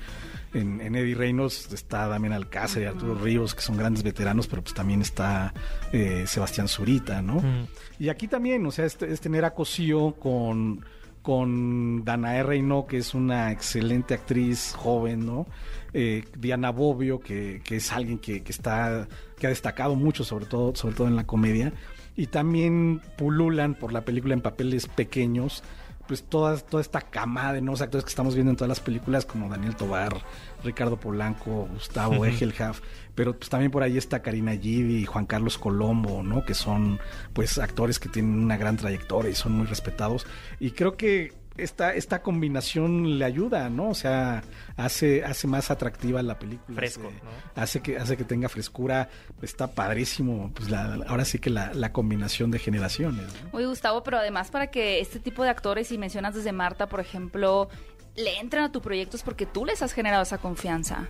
En, 0.53 0.95
Eddie 0.95 1.13
Reynolds 1.13 1.71
está 1.71 2.07
Damián 2.07 2.33
Alcázar 2.33 2.81
y 2.81 2.85
Arturo 2.85 3.15
Ríos, 3.15 3.53
que 3.53 3.61
son 3.61 3.77
grandes 3.77 4.01
veteranos, 4.01 4.47
pero 4.47 4.63
pues 4.63 4.73
también 4.73 5.01
está 5.01 5.53
eh, 5.91 6.23
Sebastián 6.25 6.67
Zurita, 6.67 7.21
¿no? 7.21 7.43
Y 7.99 8.09
aquí 8.09 8.27
también, 8.27 8.65
o 8.65 8.71
sea, 8.71 8.85
es, 8.85 8.97
es 9.01 9.19
tener 9.19 9.45
a 9.45 9.53
Cosío 9.53 10.15
con 10.19 10.83
con 11.27 12.05
Danae 12.05 12.41
Reino, 12.41 12.87
que 12.87 12.99
es 12.99 13.13
una 13.13 13.51
excelente 13.51 14.13
actriz 14.13 14.73
joven, 14.77 15.25
¿no? 15.25 15.45
Eh, 15.91 16.23
Diana 16.37 16.69
Bobbio, 16.69 17.19
que, 17.19 17.59
que 17.65 17.75
es 17.75 17.91
alguien 17.91 18.17
que, 18.17 18.43
que, 18.43 18.51
está, 18.53 19.09
que 19.37 19.47
ha 19.47 19.49
destacado 19.49 19.95
mucho, 19.95 20.23
sobre 20.23 20.45
todo, 20.45 20.73
sobre 20.73 20.95
todo 20.95 21.05
en 21.09 21.17
la 21.17 21.25
comedia. 21.25 21.73
Y 22.15 22.27
también 22.27 23.01
pululan 23.17 23.75
por 23.75 23.91
la 23.91 24.05
película 24.05 24.35
en 24.35 24.39
papeles 24.39 24.87
pequeños, 24.87 25.65
pues 26.07 26.23
toda, 26.23 26.57
toda 26.57 26.81
esta 26.81 27.01
camada 27.01 27.53
de 27.53 27.61
nuevos 27.61 27.81
actores 27.81 28.05
que 28.05 28.09
estamos 28.09 28.33
viendo 28.35 28.51
en 28.51 28.57
todas 28.57 28.69
las 28.69 28.79
películas, 28.79 29.25
como 29.25 29.49
Daniel 29.49 29.75
Tobar, 29.75 30.17
Ricardo 30.63 30.97
Polanco, 30.97 31.67
Gustavo 31.73 32.25
Egelhaf, 32.25 32.81
pero 33.15 33.37
pues 33.37 33.49
también 33.49 33.71
por 33.71 33.83
ahí 33.83 33.97
está 33.97 34.21
Karina 34.21 34.53
Gidi 34.53 34.97
y 34.97 35.05
Juan 35.05 35.25
Carlos 35.25 35.57
Colombo, 35.57 36.23
¿no? 36.23 36.45
Que 36.45 36.53
son 36.53 36.99
pues 37.33 37.57
actores 37.57 37.99
que 37.99 38.09
tienen 38.09 38.39
una 38.39 38.57
gran 38.57 38.77
trayectoria 38.77 39.31
y 39.31 39.35
son 39.35 39.53
muy 39.53 39.65
respetados. 39.65 40.25
Y 40.59 40.71
creo 40.71 40.97
que 40.97 41.33
esta, 41.57 41.93
esta 41.93 42.21
combinación 42.21 43.17
le 43.19 43.25
ayuda, 43.25 43.69
¿no? 43.69 43.89
O 43.89 43.93
sea, 43.95 44.43
hace, 44.75 45.23
hace 45.23 45.47
más 45.47 45.71
atractiva 45.71 46.21
la 46.21 46.37
película. 46.39 46.75
Fresco, 46.75 47.07
hace, 47.07 47.23
¿no? 47.23 47.61
hace 47.61 47.81
que, 47.81 47.97
hace 47.97 48.17
que 48.17 48.23
tenga 48.23 48.49
frescura. 48.49 49.09
Está 49.41 49.67
padrísimo. 49.71 50.51
Pues 50.53 50.69
la- 50.69 50.99
ahora 51.07 51.25
sí 51.25 51.39
que 51.39 51.49
la, 51.49 51.73
la 51.73 51.91
combinación 51.91 52.51
de 52.51 52.59
generaciones. 52.59 53.23
¿no? 53.43 53.49
Oye, 53.53 53.65
Gustavo, 53.65 54.03
pero 54.03 54.17
además 54.17 54.49
para 54.51 54.67
que 54.67 54.99
este 54.99 55.19
tipo 55.19 55.43
de 55.43 55.49
actores, 55.49 55.91
y 55.91 55.97
mencionas 55.97 56.35
desde 56.35 56.51
Marta, 56.51 56.87
por 56.87 56.99
ejemplo, 56.99 57.69
le 58.17 58.39
entren 58.39 58.63
a 58.63 58.71
tu 58.71 58.81
proyecto 58.81 59.15
es 59.15 59.23
porque 59.23 59.45
tú 59.45 59.65
les 59.65 59.81
has 59.81 59.93
generado 59.93 60.23
esa 60.23 60.37
confianza. 60.39 61.07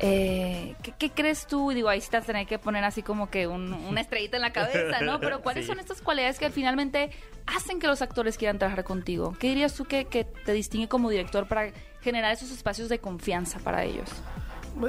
Eh, 0.00 0.74
¿qué, 0.82 0.92
qué 0.98 1.10
crees 1.10 1.46
tú? 1.46 1.70
Y 1.70 1.74
Digo, 1.76 1.88
ahí 1.88 2.00
sí 2.00 2.10
te 2.10 2.16
vas 2.16 2.24
a 2.24 2.26
tener 2.26 2.46
que 2.46 2.58
poner 2.58 2.82
así 2.84 3.02
como 3.02 3.30
que 3.30 3.46
un- 3.46 3.72
una 3.72 4.00
estrellita 4.00 4.36
en 4.36 4.42
la 4.42 4.52
cabeza, 4.52 5.00
¿no? 5.02 5.20
Pero 5.20 5.40
¿cuáles 5.40 5.64
Sí. 5.64 5.70
son 5.70 5.78
estas 5.78 6.00
cualidades 6.02 6.38
que 6.38 6.50
finalmente 6.50 7.10
hacen 7.46 7.78
que 7.78 7.86
los 7.86 8.02
actores 8.02 8.36
quieran 8.36 8.58
trabajar 8.58 8.82
contigo? 8.84 9.34
¿Qué 9.38 9.48
dirías 9.48 9.74
tú 9.74 9.84
que, 9.84 10.06
que 10.06 10.24
te 10.24 10.52
distingue 10.52 10.88
como 10.88 11.10
director 11.10 11.46
para 11.46 11.72
generar 12.00 12.32
esos 12.32 12.50
espacios 12.50 12.88
de 12.88 12.98
confianza 12.98 13.60
para 13.60 13.84
ellos? 13.84 14.08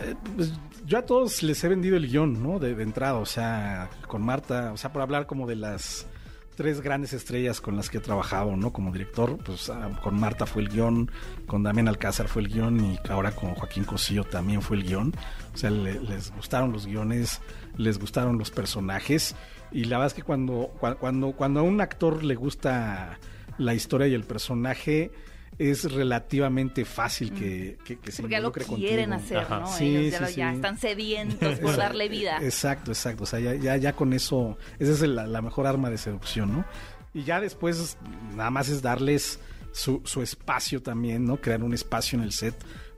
Eh, 0.01 0.15
pues, 0.35 0.53
yo 0.85 0.97
a 0.97 1.03
todos 1.05 1.43
les 1.43 1.63
he 1.63 1.67
vendido 1.67 1.97
el 1.97 2.07
guion, 2.07 2.41
¿no? 2.41 2.57
De, 2.57 2.73
de 2.73 2.83
entrada, 2.83 3.15
o 3.15 3.25
sea, 3.27 3.89
con 4.07 4.23
Marta, 4.23 4.71
o 4.73 4.77
sea, 4.77 4.91
por 4.91 5.03
hablar 5.03 5.27
como 5.27 5.45
de 5.45 5.55
las 5.55 6.07
tres 6.55 6.81
grandes 6.81 7.13
estrellas 7.13 7.61
con 7.61 7.75
las 7.75 7.89
que 7.89 7.97
he 7.97 8.01
trabajado, 8.01 8.55
¿no? 8.55 8.71
Como 8.73 8.91
director, 8.91 9.37
pues 9.43 9.69
ah, 9.69 9.99
con 10.03 10.19
Marta 10.19 10.45
fue 10.45 10.61
el 10.63 10.69
guion, 10.69 11.11
con 11.45 11.63
Damián 11.63 11.87
Alcázar 11.87 12.27
fue 12.27 12.41
el 12.43 12.47
guion 12.49 12.79
y 12.83 12.99
ahora 13.09 13.31
con 13.31 13.53
Joaquín 13.55 13.83
Cosío 13.83 14.23
también 14.23 14.61
fue 14.61 14.77
el 14.77 14.83
guion. 14.83 15.13
O 15.53 15.57
sea, 15.57 15.69
le- 15.69 15.99
les 15.99 16.31
gustaron 16.31 16.71
los 16.71 16.85
guiones, 16.87 17.41
les 17.77 17.99
gustaron 17.99 18.37
los 18.37 18.51
personajes 18.51 19.35
y 19.71 19.83
la 19.85 19.97
verdad 19.97 20.07
es 20.07 20.13
que 20.13 20.23
cuando, 20.23 20.71
cua- 20.79 20.97
cuando, 20.97 21.33
cuando 21.33 21.59
a 21.59 21.63
un 21.63 21.81
actor 21.81 22.23
le 22.23 22.35
gusta 22.35 23.19
la 23.57 23.73
historia 23.73 24.07
y 24.07 24.13
el 24.13 24.23
personaje 24.23 25.11
es 25.57 25.91
relativamente 25.91 26.83
fácil 26.85 27.31
que, 27.33 27.77
que, 27.85 27.97
que 27.97 28.11
se 28.11 28.21
Porque 28.21 28.33
ya 28.35 28.39
lo 28.41 28.51
quieren 28.51 29.11
contigo. 29.11 29.13
hacer, 29.15 29.37
Ajá. 29.37 29.59
¿no? 29.61 29.67
Sí, 29.67 29.95
Ellos 29.95 30.11
ya, 30.11 30.17
sí, 30.17 30.23
lo- 30.33 30.37
ya 30.37 30.49
sí. 30.49 30.55
están 30.55 30.77
sedientos 30.79 31.59
por 31.61 31.77
darle 31.77 32.09
vida. 32.09 32.39
Exacto, 32.41 32.91
exacto. 32.91 33.23
O 33.23 33.25
sea, 33.25 33.39
ya, 33.39 33.53
ya, 33.55 33.77
ya 33.77 33.93
con 33.93 34.13
eso, 34.13 34.57
esa 34.79 34.91
es 34.91 35.01
la, 35.01 35.25
la 35.27 35.41
mejor 35.41 35.67
arma 35.67 35.89
de 35.89 35.97
seducción, 35.97 36.51
¿no? 36.51 36.65
Y 37.13 37.23
ya 37.23 37.39
después 37.39 37.97
nada 38.35 38.49
más 38.49 38.67
es 38.69 38.81
darles 38.81 39.39
su, 39.71 40.01
su 40.05 40.21
espacio 40.21 40.81
también, 40.81 41.25
¿no? 41.25 41.37
Crear 41.37 41.63
un 41.63 41.73
espacio 41.73 42.17
en 42.17 42.23
el 42.25 42.31
set, 42.33 42.55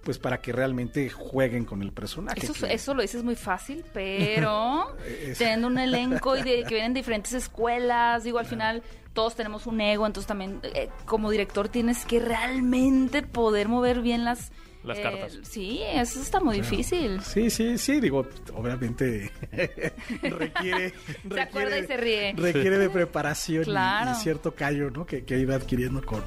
pues 0.07 0.19
para 0.19 0.39
que 0.39 0.53
realmente 0.53 1.09
jueguen 1.09 1.65
con 1.65 1.81
el 1.81 1.91
personaje. 1.91 2.39
Eso, 2.41 2.53
que- 2.53 2.73
eso 2.73 2.93
lo 2.93 3.01
dices 3.01 3.25
muy 3.25 3.35
fácil, 3.35 3.83
pero 3.93 4.95
Es- 5.05 5.37
teniendo 5.37 5.67
un 5.67 5.77
elenco 5.77 6.37
y 6.37 6.43
de, 6.43 6.63
que 6.63 6.75
vienen 6.75 6.93
de 6.93 7.01
diferentes 7.01 7.33
escuelas, 7.33 8.23
digo, 8.23 8.39
al 8.39 8.45
final 8.45 8.83
todos 9.11 9.35
tenemos 9.35 9.67
un 9.67 9.81
ego, 9.81 10.07
entonces 10.07 10.25
también 10.27 10.61
eh, 10.63 10.87
como 11.05 11.29
director 11.29 11.67
tienes 11.67 12.05
que 12.05 12.21
realmente 12.21 13.21
poder 13.21 13.67
mover 13.67 13.99
bien 14.01 14.23
las... 14.23 14.53
Las 14.85 14.99
eh, 14.99 15.01
cartas. 15.01 15.39
Sí, 15.41 15.81
eso 15.83 16.21
está 16.21 16.39
muy 16.39 16.55
difícil. 16.61 17.19
Sí, 17.21 17.49
sí, 17.49 17.77
sí, 17.77 17.99
digo, 17.99 18.25
obviamente 18.55 19.29
requiere, 20.21 20.93
Se 21.29 21.41
acuerda 21.41 21.77
y 21.79 21.85
se 21.87 21.97
ríe. 21.97 22.33
requiere 22.37 22.77
de 22.77 22.89
preparación 22.89 23.63
y- 23.63 23.65
Claro. 23.65 24.11
y, 24.11 24.15
cierto 24.15 24.53
callo, 24.55 24.89
¿no? 24.89 25.05
Que, 25.05 25.25
que 25.25 25.37
ido 25.37 25.53
adquiriendo 25.53 26.01
con, 26.05 26.23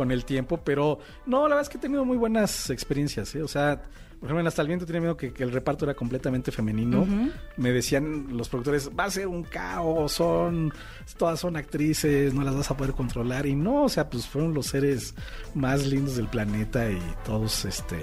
con 0.00 0.12
el 0.12 0.24
tiempo, 0.24 0.62
pero 0.64 0.98
no, 1.26 1.42
la 1.42 1.56
verdad 1.56 1.60
es 1.60 1.68
que 1.68 1.76
he 1.76 1.80
tenido 1.80 2.06
muy 2.06 2.16
buenas 2.16 2.70
experiencias, 2.70 3.34
¿eh? 3.34 3.42
O 3.42 3.48
sea, 3.48 3.82
por 4.18 4.26
ejemplo, 4.26 4.40
en 4.40 4.46
Hasta 4.46 4.62
el 4.62 4.68
Viento 4.68 4.86
tenía 4.86 5.02
miedo 5.02 5.14
que, 5.14 5.30
que 5.30 5.42
el 5.42 5.52
reparto 5.52 5.84
era 5.84 5.92
completamente 5.92 6.50
femenino. 6.50 7.06
Me 7.58 7.70
decían 7.70 8.28
los 8.30 8.48
productores, 8.48 8.90
va 8.98 9.04
a 9.04 9.10
ser 9.10 9.26
un 9.26 9.42
caos, 9.42 10.12
son, 10.12 10.72
todas 11.18 11.38
son 11.40 11.54
actrices, 11.54 12.32
no 12.32 12.42
las 12.42 12.56
vas 12.56 12.70
a 12.70 12.78
poder 12.78 12.94
controlar. 12.94 13.44
Y 13.44 13.54
no, 13.54 13.84
o 13.84 13.88
sea, 13.90 14.08
pues 14.08 14.26
fueron 14.26 14.54
los 14.54 14.68
seres 14.68 15.14
más 15.54 15.86
lindos 15.86 16.16
del 16.16 16.28
planeta 16.28 16.90
y 16.90 16.98
todos, 17.22 17.66
este, 17.66 17.98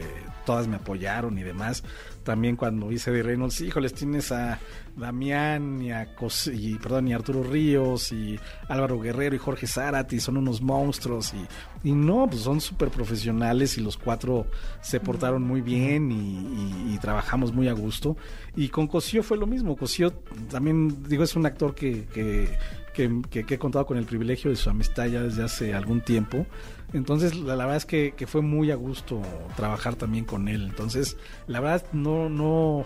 todas 0.46 0.68
me 0.68 0.75
apoyaron 0.75 1.36
y 1.39 1.42
demás. 1.42 1.84
También 2.24 2.58
cuando 2.58 2.92
hice 2.92 3.10
de 3.10 3.24
Reynolds, 3.24 3.60
híjoles, 3.60 3.96
tienes 3.96 4.32
a 4.32 4.60
Damián 4.98 5.82
y 5.82 5.92
a 5.92 6.08
y, 6.54 6.75
perdón, 6.75 7.08
y 7.08 7.13
Arturo 7.13 7.44
Ríos 7.44 8.12
y 8.12 8.39
Álvaro 8.68 9.00
Guerrero 9.00 9.36
y 9.36 9.39
Jorge 9.39 9.68
Zárate, 9.68 10.20
son 10.20 10.38
unos 10.38 10.62
monstruos 10.62 11.34
y, 11.84 11.92
no, 11.92 12.27
pues 12.27 12.42
son 12.42 12.60
súper 12.60 12.89
profesionales 12.89 13.77
y 13.77 13.82
los 13.82 13.96
cuatro 13.98 14.48
se 14.82 15.00
portaron 15.00 15.44
muy 15.44 15.62
bien 15.62 16.12
y, 16.12 16.98
trabajamos 16.98 17.54
muy 17.54 17.68
a 17.68 17.74
gusto. 17.74 18.18
Y 18.56 18.70
con 18.70 18.88
Cosío 18.88 19.22
fue 19.22 19.38
lo 19.38 19.46
mismo, 19.46 19.77
Cosío 19.77 20.12
también, 20.50 21.04
digo, 21.08 21.24
es 21.24 21.36
un 21.36 21.46
actor 21.46 21.75
que, 21.75 22.06
que, 22.13 22.50
que- 23.30 23.46
he 23.54 23.58
contado 23.60 23.86
con 23.86 23.98
el 23.98 24.06
privilegio 24.06 24.50
de 24.50 24.58
su 24.58 24.70
amistad 24.72 25.06
ya 25.06 25.22
desde 25.22 25.44
hace 25.44 25.75
algún 25.75 26.01
tiempo. 26.01 26.48
Entonces, 26.94 27.36
la, 27.36 27.56
la 27.56 27.66
verdad 27.66 27.77
es 27.77 27.86
que, 27.86 28.13
que 28.18 28.25
fue 28.25 28.42
muy 28.42 28.72
a 28.72 28.75
gusto 28.75 29.22
trabajar 29.56 29.96
también 29.96 30.25
con 30.25 30.48
él. 30.48 30.63
Entonces, 30.63 31.18
la 31.46 31.60
verdad, 31.60 31.86
no, 31.94 32.30
no. 32.30 32.86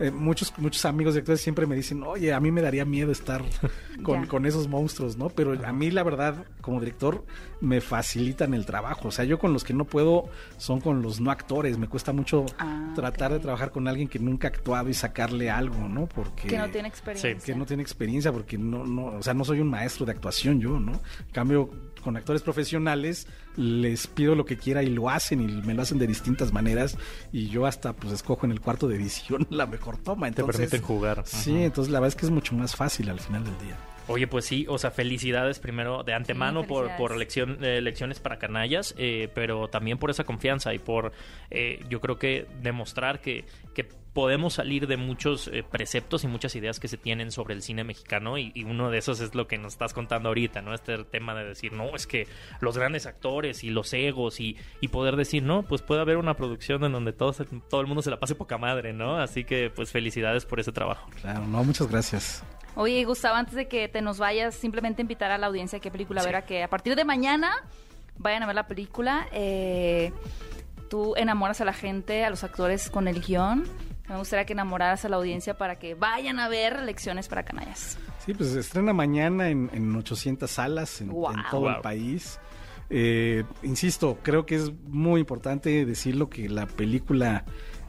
Eh, 0.00 0.10
muchos, 0.10 0.52
muchos 0.58 0.84
amigos 0.84 1.14
directores 1.14 1.40
siempre 1.40 1.66
me 1.66 1.76
dicen, 1.76 2.02
oye, 2.02 2.32
a 2.32 2.40
mí 2.40 2.50
me 2.50 2.60
daría 2.62 2.84
miedo 2.84 3.12
estar 3.12 3.42
con, 4.02 4.26
con 4.26 4.46
esos 4.46 4.68
monstruos, 4.68 5.16
¿no? 5.16 5.28
Pero 5.28 5.52
a 5.66 5.72
mí, 5.72 5.90
la 5.90 6.02
verdad, 6.02 6.44
como 6.60 6.80
director, 6.80 7.24
me 7.60 7.80
facilitan 7.80 8.54
el 8.54 8.66
trabajo. 8.66 9.08
O 9.08 9.10
sea, 9.10 9.24
yo 9.24 9.38
con 9.38 9.52
los 9.52 9.64
que 9.64 9.74
no 9.74 9.84
puedo 9.84 10.28
son 10.56 10.80
con 10.80 11.02
los 11.02 11.20
no 11.20 11.30
actores. 11.30 11.78
Me 11.78 11.88
cuesta 11.88 12.12
mucho 12.12 12.46
Ah, 12.58 12.92
tratar 12.94 13.32
de 13.32 13.38
trabajar 13.40 13.70
con 13.70 13.86
alguien 13.88 14.08
que 14.08 14.18
nunca 14.18 14.48
ha 14.48 14.50
actuado 14.50 14.88
y 14.88 14.94
sacarle 14.94 15.50
algo, 15.50 15.88
¿no? 15.88 16.06
Porque 16.08 16.48
Que 16.48 16.58
no 16.58 16.68
tiene 16.70 16.88
experiencia. 16.88 17.36
que 17.44 17.54
no 17.58 17.66
tiene 17.66 17.82
experiencia 17.82 18.32
porque 18.32 18.58
no, 18.58 18.84
no, 18.84 19.06
o 19.06 19.22
sea, 19.22 19.34
no 19.34 19.44
soy 19.44 19.60
un 19.60 19.68
maestro 19.70 20.04
de 20.06 20.12
actuación 20.12 20.60
yo, 20.60 20.80
¿no? 20.80 20.92
En 20.92 21.32
cambio, 21.32 21.70
con 22.02 22.16
actores 22.16 22.42
profesionales 22.42 23.26
les 23.56 24.06
pido 24.06 24.34
lo 24.34 24.44
que 24.44 24.56
quiera 24.58 24.82
y 24.82 24.86
lo 24.88 25.08
hacen 25.08 25.40
y 25.40 25.62
me 25.62 25.74
lo 25.74 25.82
hacen 25.82 25.98
de 25.98 26.06
distintas 26.06 26.52
maneras 26.52 26.96
y 27.32 27.48
yo 27.48 27.66
hasta 27.66 27.92
pues 27.94 28.12
escojo 28.12 28.44
en 28.46 28.52
el 28.52 28.60
cuarto 28.60 28.88
de 28.88 28.96
edición 28.96 29.46
la 29.50 29.66
mejor 29.66 29.96
toma. 29.98 30.26
Te 30.30 30.40
Entonces, 30.40 30.56
permiten 30.68 30.82
jugar. 30.82 31.22
Sí, 31.26 31.52
Ajá. 31.54 31.64
entonces 31.64 31.92
la 31.92 32.00
verdad 32.00 32.08
es 32.08 32.16
que 32.20 32.26
es 32.26 32.30
mucho 32.32 32.54
más 32.54 32.76
fácil 32.76 33.08
al 33.08 33.20
final 33.20 33.44
del 33.44 33.58
día. 33.58 33.76
Oye, 34.12 34.26
pues 34.26 34.44
sí, 34.44 34.66
o 34.68 34.78
sea, 34.78 34.90
felicidades 34.90 35.58
primero 35.58 36.02
de 36.02 36.14
antemano 36.14 36.64
por, 36.66 36.86
por 36.96 37.16
lección, 37.16 37.58
eh, 37.64 37.80
lecciones 37.80 38.20
para 38.20 38.38
canallas, 38.38 38.94
eh, 38.98 39.28
pero 39.34 39.68
también 39.68 39.98
por 39.98 40.10
esa 40.10 40.24
confianza 40.24 40.74
y 40.74 40.78
por, 40.78 41.12
eh, 41.50 41.80
yo 41.88 42.00
creo 42.00 42.18
que 42.18 42.46
demostrar 42.60 43.20
que, 43.20 43.44
que 43.74 43.84
podemos 44.12 44.52
salir 44.52 44.86
de 44.86 44.98
muchos 44.98 45.48
eh, 45.48 45.62
preceptos 45.62 46.22
y 46.24 46.26
muchas 46.26 46.54
ideas 46.54 46.78
que 46.78 46.86
se 46.88 46.98
tienen 46.98 47.32
sobre 47.32 47.54
el 47.54 47.62
cine 47.62 47.82
mexicano 47.82 48.36
y, 48.36 48.52
y 48.54 48.64
uno 48.64 48.90
de 48.90 48.98
esos 48.98 49.20
es 49.20 49.34
lo 49.34 49.46
que 49.48 49.56
nos 49.56 49.72
estás 49.72 49.94
contando 49.94 50.28
ahorita, 50.28 50.60
¿no? 50.60 50.74
Este 50.74 51.02
tema 51.04 51.34
de 51.34 51.44
decir, 51.46 51.72
no, 51.72 51.96
es 51.96 52.06
que 52.06 52.26
los 52.60 52.76
grandes 52.76 53.06
actores 53.06 53.64
y 53.64 53.70
los 53.70 53.90
egos 53.94 54.38
y, 54.40 54.58
y 54.82 54.88
poder 54.88 55.16
decir, 55.16 55.42
no, 55.42 55.62
pues 55.62 55.80
puede 55.80 56.02
haber 56.02 56.18
una 56.18 56.34
producción 56.36 56.84
en 56.84 56.92
donde 56.92 57.14
todo, 57.14 57.32
se- 57.32 57.46
todo 57.70 57.80
el 57.80 57.86
mundo 57.86 58.02
se 58.02 58.10
la 58.10 58.20
pase 58.20 58.34
poca 58.34 58.58
madre, 58.58 58.92
¿no? 58.92 59.16
Así 59.18 59.44
que 59.44 59.70
pues 59.74 59.90
felicidades 59.90 60.44
por 60.44 60.60
ese 60.60 60.72
trabajo. 60.72 61.08
Claro, 61.22 61.46
no, 61.46 61.64
muchas 61.64 61.88
gracias. 61.88 62.44
Oye, 62.74 63.04
Gustavo, 63.04 63.36
antes 63.36 63.54
de 63.54 63.68
que 63.68 63.88
te 63.88 64.00
nos 64.00 64.18
vayas, 64.18 64.54
simplemente 64.54 65.02
invitar 65.02 65.30
a 65.30 65.38
la 65.38 65.46
audiencia 65.48 65.76
de 65.76 65.80
qué 65.80 65.90
película 65.90 66.22
ver 66.22 66.36
a 66.36 66.46
que 66.46 66.62
a 66.62 66.68
partir 66.70 66.96
de 66.96 67.04
mañana 67.04 67.52
vayan 68.18 68.42
a 68.42 68.46
ver 68.46 68.54
la 68.54 68.66
película. 68.66 69.26
Eh, 69.32 70.12
tú 70.88 71.14
enamoras 71.16 71.60
a 71.60 71.64
la 71.66 71.72
gente, 71.74 72.24
a 72.24 72.30
los 72.30 72.44
actores 72.44 72.88
con 72.90 73.08
el 73.08 73.20
guion. 73.20 73.64
Me 74.08 74.16
gustaría 74.16 74.44
que 74.46 74.52
enamoraras 74.54 75.04
a 75.04 75.08
la 75.08 75.16
audiencia 75.16 75.56
para 75.56 75.78
que 75.78 75.94
vayan 75.94 76.38
a 76.40 76.48
ver 76.48 76.82
Lecciones 76.82 77.28
para 77.28 77.44
Canallas. 77.44 77.98
Sí, 78.24 78.34
pues 78.34 78.50
se 78.50 78.60
estrena 78.60 78.92
mañana 78.92 79.48
en, 79.48 79.70
en 79.72 79.94
800 79.94 80.50
salas 80.50 81.00
en, 81.00 81.08
Wow. 81.10 81.32
en 81.32 81.40
todo 81.50 81.68
el 81.70 81.80
país. 81.80 82.38
Eh, 82.90 83.44
insisto, 83.62 84.18
creo 84.22 84.44
que 84.44 84.56
es 84.56 84.72
muy 84.88 85.20
importante 85.20 85.84
decirlo 85.86 86.28
que 86.28 86.48
la 86.48 86.66
película 86.66 87.44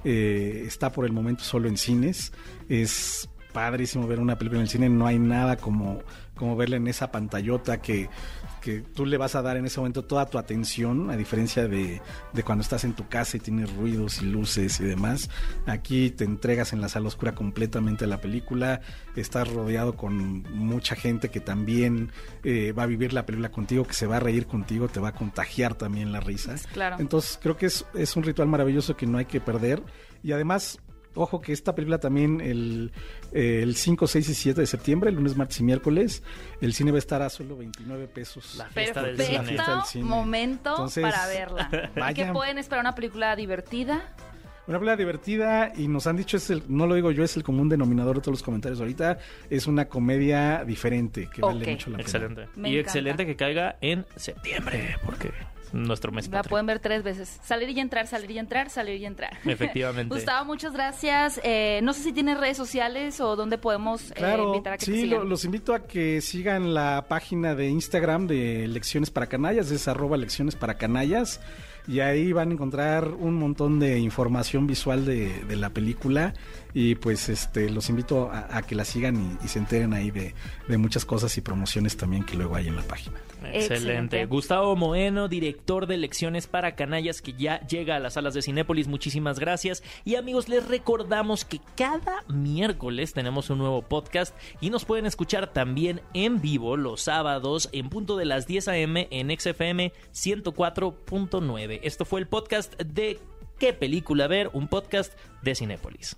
eh, 0.06 0.64
está 0.66 0.92
por 0.92 1.06
el 1.06 1.12
momento 1.12 1.44
solo 1.44 1.68
en 1.68 1.78
cines. 1.78 2.32
Es 2.70 3.30
padrísimo 3.54 4.08
ver 4.08 4.20
una 4.20 4.38
película 4.38 4.60
en 4.60 4.64
el 4.64 4.70
cine. 4.70 4.90
No 4.90 5.08
hay 5.08 5.20
nada 5.20 5.56
como, 5.56 6.02
como 6.36 6.56
verla 6.56 6.78
en 6.78 6.88
esa 6.88 7.12
pantallota 7.12 7.82
que, 7.82 8.10
que 8.62 8.82
tú 8.82 9.06
le 9.06 9.18
vas 9.18 9.36
a 9.36 9.42
dar 9.42 9.58
en 9.58 9.66
ese 9.66 9.80
momento 9.80 10.04
toda 10.04 10.26
tu 10.26 10.38
atención, 10.38 11.10
a 11.12 11.18
diferencia 11.18 11.68
de, 11.68 12.02
de 12.34 12.44
cuando 12.44 12.62
estás 12.62 12.84
en 12.84 12.94
tu 12.94 13.08
casa 13.08 13.38
y 13.38 13.40
tienes 13.40 13.74
ruidos 13.76 14.22
y 14.22 14.26
luces 14.26 14.80
y 14.80 14.86
demás. 14.86 15.30
Aquí 15.66 16.10
te 16.10 16.24
entregas 16.24 16.74
en 16.74 16.82
la 16.82 16.90
sala 16.90 17.08
oscura 17.08 17.36
completamente 17.36 18.06
a 18.06 18.08
la 18.08 18.20
película, 18.20 18.82
estás 19.16 19.48
rodeado 19.48 19.96
con 19.96 20.44
mucha 20.54 20.96
gente 20.96 21.30
que 21.30 21.40
también 21.40 22.12
eh, 22.44 22.72
va 22.72 22.84
a 22.84 22.88
vivir 22.88 23.14
la 23.14 23.26
película 23.26 23.52
contigo, 23.52 23.86
que 23.86 23.94
se 23.94 24.08
va 24.08 24.18
a 24.18 24.20
reír 24.20 24.48
contigo, 24.48 24.88
te 24.88 25.00
va 25.00 25.10
a 25.10 25.14
contagiar 25.14 25.76
también 25.76 26.12
la 26.12 26.20
risa. 26.20 26.56
Claro. 26.74 26.98
Entonces 27.00 27.40
creo 27.42 27.58
que 27.58 27.68
es, 27.68 27.86
es 27.94 28.16
un 28.16 28.24
ritual 28.24 28.48
maravilloso 28.48 28.96
que 28.96 29.06
no 29.06 29.18
hay 29.18 29.26
que 29.26 29.40
perder. 29.40 29.84
Y 30.24 30.32
además, 30.32 30.80
ojo 31.16 31.42
que 31.42 31.54
esta 31.54 31.76
película 31.76 32.00
también 32.00 32.42
el, 32.42 32.92
eh, 33.32 33.62
el 33.64 33.76
5, 33.76 34.08
6 34.08 34.30
y 34.30 34.34
7 34.34 34.62
de 34.62 34.68
septiembre, 34.68 35.10
el 35.10 35.16
lunes, 35.16 35.36
martes 35.36 35.60
y 35.60 35.64
miércoles, 35.64 36.24
el 36.62 36.74
cine 36.74 36.92
va 36.92 36.98
a 36.98 37.00
estar 37.00 37.22
a 37.22 37.30
solo 37.30 37.58
29 37.58 38.08
pesos. 38.08 38.56
La 38.58 38.66
fiesta 38.70 39.02
del 39.04 39.16
Perfecto 39.16 39.42
cine. 39.44 39.48
fiesta 39.56 39.76
del 39.76 39.84
cine. 39.86 40.06
momento 40.06 40.70
Entonces, 40.72 41.04
para 41.04 41.28
verla. 41.28 41.92
Y 42.12 42.14
que 42.14 42.26
pueden 42.28 42.58
esperar 42.58 42.82
una 42.84 42.96
película 42.96 43.36
divertida. 43.36 44.14
Una 44.66 44.78
película 44.80 44.96
divertida 44.96 45.74
y 45.76 45.90
nos 45.90 46.08
han 46.08 46.16
dicho, 46.16 46.38
es 46.38 46.50
el, 46.50 46.64
no 46.70 46.88
lo 46.88 46.96
digo 46.96 47.12
yo, 47.12 47.22
es 47.26 47.36
el 47.36 47.44
común 47.44 47.68
denominador 47.68 48.16
de 48.16 48.22
todos 48.22 48.36
los 48.40 48.44
comentarios 48.44 48.80
ahorita, 48.80 49.18
es 49.50 49.68
una 49.68 49.90
comedia 49.90 50.64
diferente 50.64 51.30
que 51.34 51.42
vale 51.42 51.66
Ok. 51.66 51.72
mucho 51.72 51.90
la 51.90 51.98
pena. 51.98 52.02
Excelente. 52.08 52.48
Me 52.56 52.70
y 52.70 52.74
encanta. 52.78 52.90
excelente 52.90 53.26
que 53.26 53.36
caiga 53.36 53.76
en 53.82 54.06
septiembre, 54.16 54.96
porque 55.06 55.32
nuestro 55.74 56.12
mes 56.12 56.28
La 56.28 56.38
patrio. 56.38 56.50
pueden 56.52 56.66
ver 56.68 56.80
tres 56.80 57.04
veces. 57.04 57.40
Salir 57.44 57.70
y 57.70 57.80
entrar, 57.80 58.08
salir 58.08 58.32
y 58.32 58.40
entrar, 58.40 58.70
salir 58.70 59.02
y 59.02 59.06
entrar. 59.06 59.38
Efectivamente. 59.46 60.14
Gustavo, 60.16 60.46
muchas 60.46 60.72
gracias. 60.74 61.42
Eh, 61.44 61.82
no 61.84 61.92
sé 61.94 62.02
si 62.04 62.14
tienes 62.14 62.38
redes 62.40 62.56
sociales 62.56 63.20
o 63.20 63.36
dónde 63.36 63.58
podemos 63.58 64.12
eh, 64.12 64.14
Claro, 64.16 64.48
invitar 64.54 64.74
a 64.74 64.78
que 64.78 64.86
te 64.86 64.92
sí, 64.94 65.02
sigan. 65.02 65.20
lo- 65.20 65.26
los 65.26 65.44
invito 65.46 65.74
a 65.74 65.86
que 65.88 66.22
sigan 66.22 66.74
la 66.74 67.06
página 67.10 67.56
de 67.56 67.68
Instagram 67.68 68.28
de 68.28 68.68
Lecciones 68.68 69.10
para 69.12 69.28
Canallas, 69.28 69.70
es 69.72 69.88
arroba 69.88 70.16
Lecciones 70.18 70.56
para 70.56 70.76
Canallas, 70.78 71.42
y 71.88 72.00
ahí 72.00 72.32
van 72.32 72.50
a 72.50 72.54
encontrar 72.54 73.10
un 73.10 73.34
montón 73.36 73.80
de 73.80 74.00
información 74.00 74.68
visual 74.68 75.06
de, 75.06 75.44
de 75.44 75.56
la 75.58 75.72
película, 75.72 76.34
y 76.74 76.96
pues 76.96 77.30
este 77.30 77.70
los 77.70 77.90
invito 77.90 78.32
a, 78.32 78.58
a 78.58 78.64
que 78.64 78.76
la 78.76 78.86
sigan 78.86 79.38
y, 79.42 79.46
y 79.46 79.48
se 79.48 79.60
enteren 79.60 79.94
ahí 79.94 80.12
de, 80.12 80.34
de 80.68 80.78
muchas 80.78 81.06
cosas 81.06 81.38
y 81.38 81.42
promociones 81.42 81.98
también 81.98 82.24
que 82.24 82.36
luego 82.36 82.56
hay 82.56 82.68
en 82.68 82.76
la 82.76 82.84
página. 82.84 83.18
Excelente. 83.52 83.74
Excelente. 83.74 84.26
Gustavo 84.26 84.76
Moeno, 84.76 85.28
director 85.28 85.86
de 85.86 85.98
Lecciones 85.98 86.48
para 86.48 86.76
Canallas, 86.76 87.22
que 87.22 87.34
ya 87.34 87.60
llega 87.68 87.96
a 87.96 88.00
las 88.00 88.14
salas 88.14 88.34
de 88.34 88.42
Cinépolis. 88.42 88.88
Muchísimas 88.88 89.40
gracias. 89.40 89.84
Y 90.06 90.16
amigos, 90.16 90.50
les 90.50 90.68
recordamos 90.68 91.46
que 91.46 91.60
cada 91.76 92.24
miércoles 92.28 93.14
tenemos 93.14 93.50
un 93.50 93.58
nuevo 93.60 93.82
podcast 93.82 94.36
y 94.62 94.70
nos 94.70 94.86
pueden 94.86 95.06
escuchar 95.06 95.52
también 95.52 96.02
en 96.14 96.42
vivo 96.42 96.78
los 96.78 97.02
sábados 97.02 97.70
en 97.74 97.90
punto 97.90 98.18
de 98.18 98.26
las 98.26 98.48
10 98.48 98.68
a.m. 98.70 99.08
en 99.12 99.38
XFM 99.38 99.92
104.9. 100.14 101.80
Esto 101.84 102.06
fue 102.06 102.22
el 102.22 102.28
podcast 102.28 102.80
de 102.82 103.20
¿Qué 103.60 103.72
película 103.72 104.28
ver? 104.28 104.50
Un 104.54 104.68
podcast 104.68 105.14
de 105.42 105.56
Cinépolis. 105.56 106.18